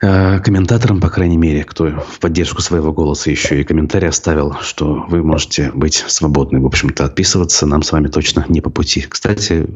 э, 0.00 0.40
комментаторам, 0.40 1.00
по 1.00 1.08
крайней 1.08 1.36
мере, 1.36 1.64
кто 1.64 1.86
в 1.86 2.20
поддержку 2.20 2.62
своего 2.62 2.92
голоса 2.92 3.30
еще 3.30 3.60
и 3.60 3.64
комментарий 3.64 4.08
оставил, 4.08 4.56
что 4.60 5.04
вы 5.08 5.22
можете 5.22 5.70
быть 5.74 6.04
свободны, 6.06 6.60
в 6.60 6.66
общем-то, 6.66 7.04
отписываться 7.04 7.66
нам 7.66 7.82
с 7.82 7.92
вами 7.92 8.08
точно 8.08 8.44
не 8.48 8.60
по 8.60 8.70
пути. 8.70 9.04
Кстати, 9.08 9.66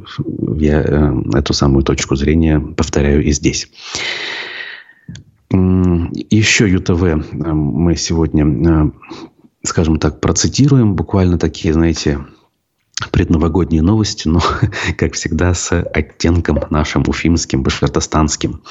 я 0.57 0.83
э, 0.83 1.13
эту 1.35 1.53
самую 1.53 1.85
точку 1.85 2.17
зрения 2.17 2.61
повторяю 2.61 3.25
и 3.25 3.33
здесь. 3.33 3.69
Еще 5.51 6.69
ЮТВ 6.69 7.03
э, 7.03 7.17
мы 7.17 7.97
сегодня, 7.97 8.93
скажем 9.65 9.99
так, 9.99 10.21
процитируем 10.21 10.95
буквально 10.95 11.39
такие, 11.39 11.73
знаете, 11.73 12.19
предновогодние 13.13 13.83
новости, 13.83 14.29
но, 14.29 14.41
как 14.97 15.15
всегда, 15.15 15.55
с 15.55 15.73
оттенком 15.73 16.61
нашим 16.71 17.05
уфимским, 17.07 17.63
башкортостанским. 17.63 18.63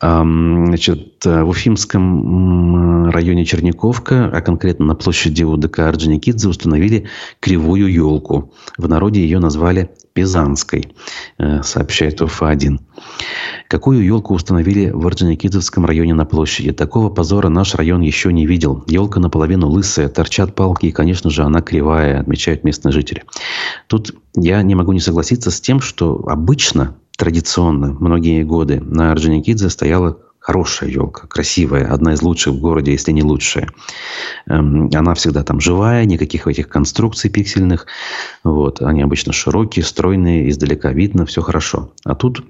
Значит, 0.00 1.24
в 1.24 1.48
Уфимском 1.48 3.10
районе 3.10 3.44
Черниковка, 3.44 4.30
а 4.32 4.40
конкретно 4.40 4.86
на 4.86 4.94
площади 4.94 5.42
УДК 5.42 5.80
Орджоникидзе, 5.80 6.48
установили 6.48 7.08
кривую 7.40 7.92
елку. 7.92 8.52
В 8.76 8.88
народе 8.88 9.20
ее 9.20 9.40
назвали 9.40 9.90
Пизанской, 10.18 10.92
э, 11.38 11.62
сообщает 11.62 12.20
УФА-1. 12.20 12.80
Какую 13.68 14.04
елку 14.04 14.34
установили 14.34 14.90
в 14.90 15.06
Орджоникидзевском 15.06 15.84
районе 15.84 16.14
на 16.14 16.24
площади? 16.24 16.72
Такого 16.72 17.08
позора 17.08 17.48
наш 17.48 17.76
район 17.76 18.00
еще 18.00 18.32
не 18.32 18.44
видел. 18.44 18.82
Елка 18.88 19.20
наполовину 19.20 19.68
лысая, 19.68 20.08
торчат 20.08 20.56
палки, 20.56 20.86
и, 20.86 20.90
конечно 20.90 21.30
же, 21.30 21.44
она 21.44 21.60
кривая, 21.60 22.20
отмечают 22.20 22.64
местные 22.64 22.90
жители. 22.92 23.22
Тут 23.86 24.14
я 24.34 24.60
не 24.62 24.74
могу 24.74 24.92
не 24.92 25.00
согласиться 25.00 25.52
с 25.52 25.60
тем, 25.60 25.80
что 25.80 26.24
обычно, 26.26 26.96
традиционно, 27.18 27.96
многие 27.98 28.44
годы 28.44 28.80
на 28.80 29.10
Орджоникидзе 29.10 29.68
стояла 29.68 30.18
хорошая 30.38 30.88
елка, 30.88 31.26
красивая, 31.26 31.92
одна 31.92 32.14
из 32.14 32.22
лучших 32.22 32.54
в 32.54 32.60
городе, 32.60 32.92
если 32.92 33.12
не 33.12 33.22
лучшая. 33.22 33.68
Эм, 34.46 34.88
она 34.94 35.12
всегда 35.14 35.42
там 35.42 35.60
живая, 35.60 36.06
никаких 36.06 36.46
этих 36.46 36.68
конструкций 36.68 37.28
пиксельных. 37.28 37.86
Вот. 38.44 38.80
Они 38.80 39.02
обычно 39.02 39.32
широкие, 39.32 39.84
стройные, 39.84 40.48
издалека 40.48 40.92
видно, 40.92 41.26
все 41.26 41.42
хорошо. 41.42 41.92
А 42.04 42.14
тут 42.14 42.44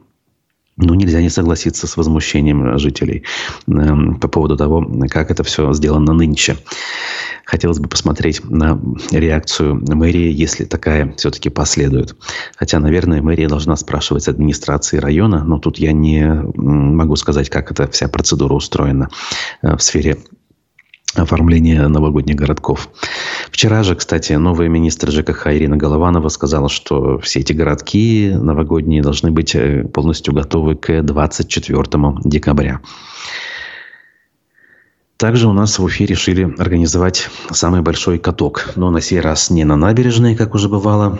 ну, 0.79 0.95
нельзя 0.95 1.21
не 1.21 1.29
согласиться 1.29 1.87
с 1.87 1.97
возмущением 1.97 2.79
жителей 2.79 3.25
э, 3.67 3.73
по 4.21 4.29
поводу 4.29 4.57
того, 4.57 4.87
как 5.11 5.31
это 5.31 5.43
все 5.43 5.73
сделано 5.73 6.12
нынче. 6.12 6.57
Хотелось 7.45 7.79
бы 7.79 7.88
посмотреть 7.88 8.45
на 8.49 8.81
реакцию 9.11 9.83
мэрии, 9.95 10.31
если 10.31 10.64
такая 10.64 11.14
все-таки 11.17 11.49
последует. 11.49 12.14
Хотя, 12.57 12.79
наверное, 12.79 13.23
мэрия 13.23 13.49
должна 13.49 13.77
спрашивать 13.77 14.29
администрации 14.29 14.99
района, 14.99 15.43
но 15.45 15.59
тут 15.59 15.79
я 15.79 15.93
не 15.93 16.43
могу 16.55 17.17
сказать, 17.17 17.49
как 17.51 17.73
эта 17.73 17.91
вся 17.91 18.09
процедура 18.09 18.55
устроена 18.55 19.09
э, 19.62 19.77
в 19.77 19.83
сфере 19.83 20.19
оформления 21.23 21.87
новогодних 21.89 22.37
городков. 22.37 22.89
Вчера 23.51 23.83
же, 23.83 23.95
кстати, 23.95 24.33
новый 24.35 24.69
министр 24.69 25.11
ЖКХ 25.11 25.49
Ирина 25.49 25.77
Голованова 25.77 26.29
сказала, 26.29 26.69
что 26.69 27.19
все 27.19 27.41
эти 27.41 27.53
городки 27.53 28.31
новогодние 28.35 29.03
должны 29.03 29.31
быть 29.31 29.55
э, 29.55 29.85
полностью 29.85 30.35
готовы 30.35 30.77
к 30.77 31.03
24 31.03 31.85
декабря. 32.25 32.81
Также 35.17 35.49
у 35.49 35.53
нас 35.53 35.79
в 35.79 35.85
Уфе 35.85 36.07
решили 36.07 36.55
организовать 36.59 37.29
самый 37.51 37.83
большой 37.83 38.19
каток. 38.21 38.71
Но 38.77 38.91
на 38.91 39.01
сей 39.01 39.21
раз 39.21 39.51
не 39.51 39.65
на 39.65 39.75
набережной, 39.75 40.37
как 40.37 40.55
уже 40.55 40.69
бывало, 40.69 41.19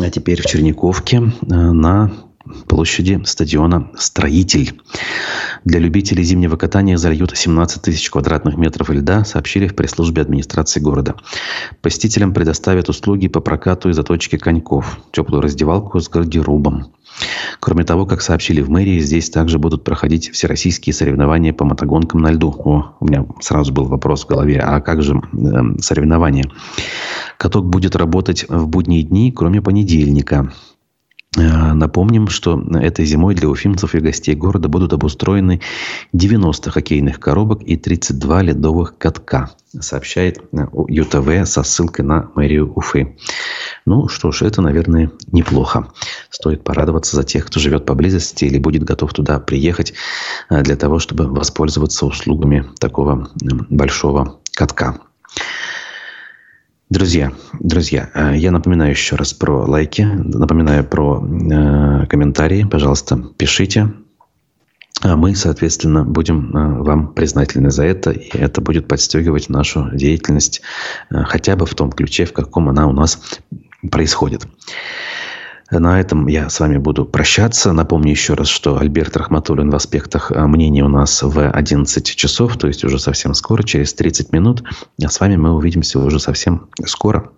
а 0.00 0.10
теперь 0.10 0.40
в 0.40 0.46
Черниковке 0.46 1.16
э, 1.16 1.54
на 1.54 2.12
площади 2.66 3.20
стадиона 3.24 3.90
«Строитель». 3.96 4.80
Для 5.64 5.80
любителей 5.80 6.22
зимнего 6.24 6.56
катания 6.56 6.96
зальют 6.96 7.36
17 7.36 7.82
тысяч 7.82 8.10
квадратных 8.10 8.56
метров 8.56 8.90
льда, 8.90 9.24
сообщили 9.24 9.66
в 9.66 9.74
пресс-службе 9.74 10.22
администрации 10.22 10.80
города. 10.80 11.16
Посетителям 11.82 12.32
предоставят 12.32 12.88
услуги 12.88 13.28
по 13.28 13.40
прокату 13.40 13.90
и 13.90 13.92
заточке 13.92 14.38
коньков, 14.38 14.98
теплую 15.12 15.42
раздевалку 15.42 16.00
с 16.00 16.08
гардеробом. 16.08 16.92
Кроме 17.60 17.84
того, 17.84 18.06
как 18.06 18.20
сообщили 18.20 18.60
в 18.60 18.70
мэрии, 18.70 19.00
здесь 19.00 19.30
также 19.30 19.58
будут 19.58 19.84
проходить 19.84 20.30
всероссийские 20.30 20.94
соревнования 20.94 21.52
по 21.52 21.64
мотогонкам 21.64 22.20
на 22.20 22.30
льду. 22.30 22.54
О, 22.56 22.96
у 23.00 23.06
меня 23.06 23.26
сразу 23.40 23.72
был 23.72 23.86
вопрос 23.86 24.24
в 24.24 24.28
голове, 24.28 24.60
а 24.60 24.80
как 24.80 25.02
же 25.02 25.16
э, 25.16 25.80
соревнования? 25.80 26.50
Каток 27.36 27.66
будет 27.66 27.96
работать 27.96 28.46
в 28.48 28.68
будние 28.68 29.02
дни, 29.02 29.32
кроме 29.32 29.60
понедельника. 29.60 30.52
Э, 31.36 31.74
напомним, 31.74 32.28
что 32.28 32.58
этой 32.80 33.04
зимой 33.04 33.34
для 33.34 33.48
уфимцев 33.48 33.94
и 33.94 34.00
гостей 34.00 34.34
города 34.34 34.68
будут 34.68 34.94
обустроены 34.94 35.60
90 36.14 36.70
хоккейных 36.70 37.20
коробок 37.20 37.62
и 37.62 37.76
32 37.76 38.42
ледовых 38.42 38.96
катка, 38.96 39.50
сообщает 39.78 40.38
э, 40.52 40.66
ЮТВ 40.88 41.46
со 41.46 41.62
ссылкой 41.62 42.06
на 42.06 42.30
мэрию 42.34 42.72
Уфы. 42.74 43.18
Ну 43.84 44.08
что 44.08 44.32
ж, 44.32 44.42
это, 44.42 44.62
наверное, 44.62 45.10
неплохо. 45.30 45.92
Стоит 46.30 46.64
порадоваться 46.64 47.14
за 47.14 47.24
тех, 47.24 47.46
кто 47.46 47.60
живет 47.60 47.84
поблизости 47.84 48.46
или 48.46 48.58
будет 48.58 48.84
готов 48.84 49.12
туда 49.12 49.38
приехать 49.38 49.92
э, 50.48 50.62
для 50.62 50.76
того, 50.76 50.98
чтобы 50.98 51.26
воспользоваться 51.26 52.06
услугами 52.06 52.64
такого 52.80 53.28
большого 53.68 54.40
катка. 54.54 54.98
Друзья, 56.90 57.32
друзья, 57.60 58.08
э, 58.14 58.32
я 58.38 58.50
напоминаю 58.50 58.92
еще 58.92 59.16
раз 59.16 59.34
про 59.34 59.66
лайки, 59.66 60.00
напоминаю 60.00 60.84
про 60.84 61.22
э, 61.22 62.06
комментарии. 62.06 62.64
Пожалуйста, 62.64 63.22
пишите. 63.36 63.92
А 65.02 65.14
мы, 65.16 65.36
соответственно, 65.36 66.04
будем 66.04 66.56
э, 66.56 66.82
вам 66.82 67.12
признательны 67.12 67.70
за 67.70 67.84
это, 67.84 68.10
и 68.10 68.30
это 68.38 68.62
будет 68.62 68.88
подстегивать 68.88 69.50
нашу 69.50 69.90
деятельность 69.92 70.62
хотя 71.10 71.56
бы 71.56 71.66
в 71.66 71.74
том 71.74 71.92
ключе, 71.92 72.24
в 72.24 72.32
каком 72.32 72.70
она 72.70 72.86
у 72.86 72.92
нас 72.92 73.20
происходит. 73.90 74.46
На 75.70 76.00
этом 76.00 76.28
я 76.28 76.48
с 76.48 76.60
вами 76.60 76.78
буду 76.78 77.04
прощаться. 77.04 77.72
Напомню 77.72 78.10
еще 78.10 78.34
раз, 78.34 78.48
что 78.48 78.78
Альберт 78.78 79.16
Рахматуллин 79.16 79.70
в 79.70 79.76
аспектах 79.76 80.32
а, 80.32 80.46
мнений 80.46 80.82
у 80.82 80.88
нас 80.88 81.22
в 81.22 81.50
11 81.50 82.16
часов, 82.16 82.56
то 82.56 82.68
есть 82.68 82.84
уже 82.84 82.98
совсем 82.98 83.34
скоро, 83.34 83.62
через 83.62 83.92
30 83.92 84.32
минут. 84.32 84.62
А 85.02 85.08
с 85.08 85.20
вами 85.20 85.36
мы 85.36 85.54
увидимся 85.54 85.98
уже 85.98 86.20
совсем 86.20 86.68
скоро. 86.86 87.32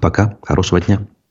Пока. 0.00 0.36
Хорошего 0.42 0.80
дня. 0.80 1.06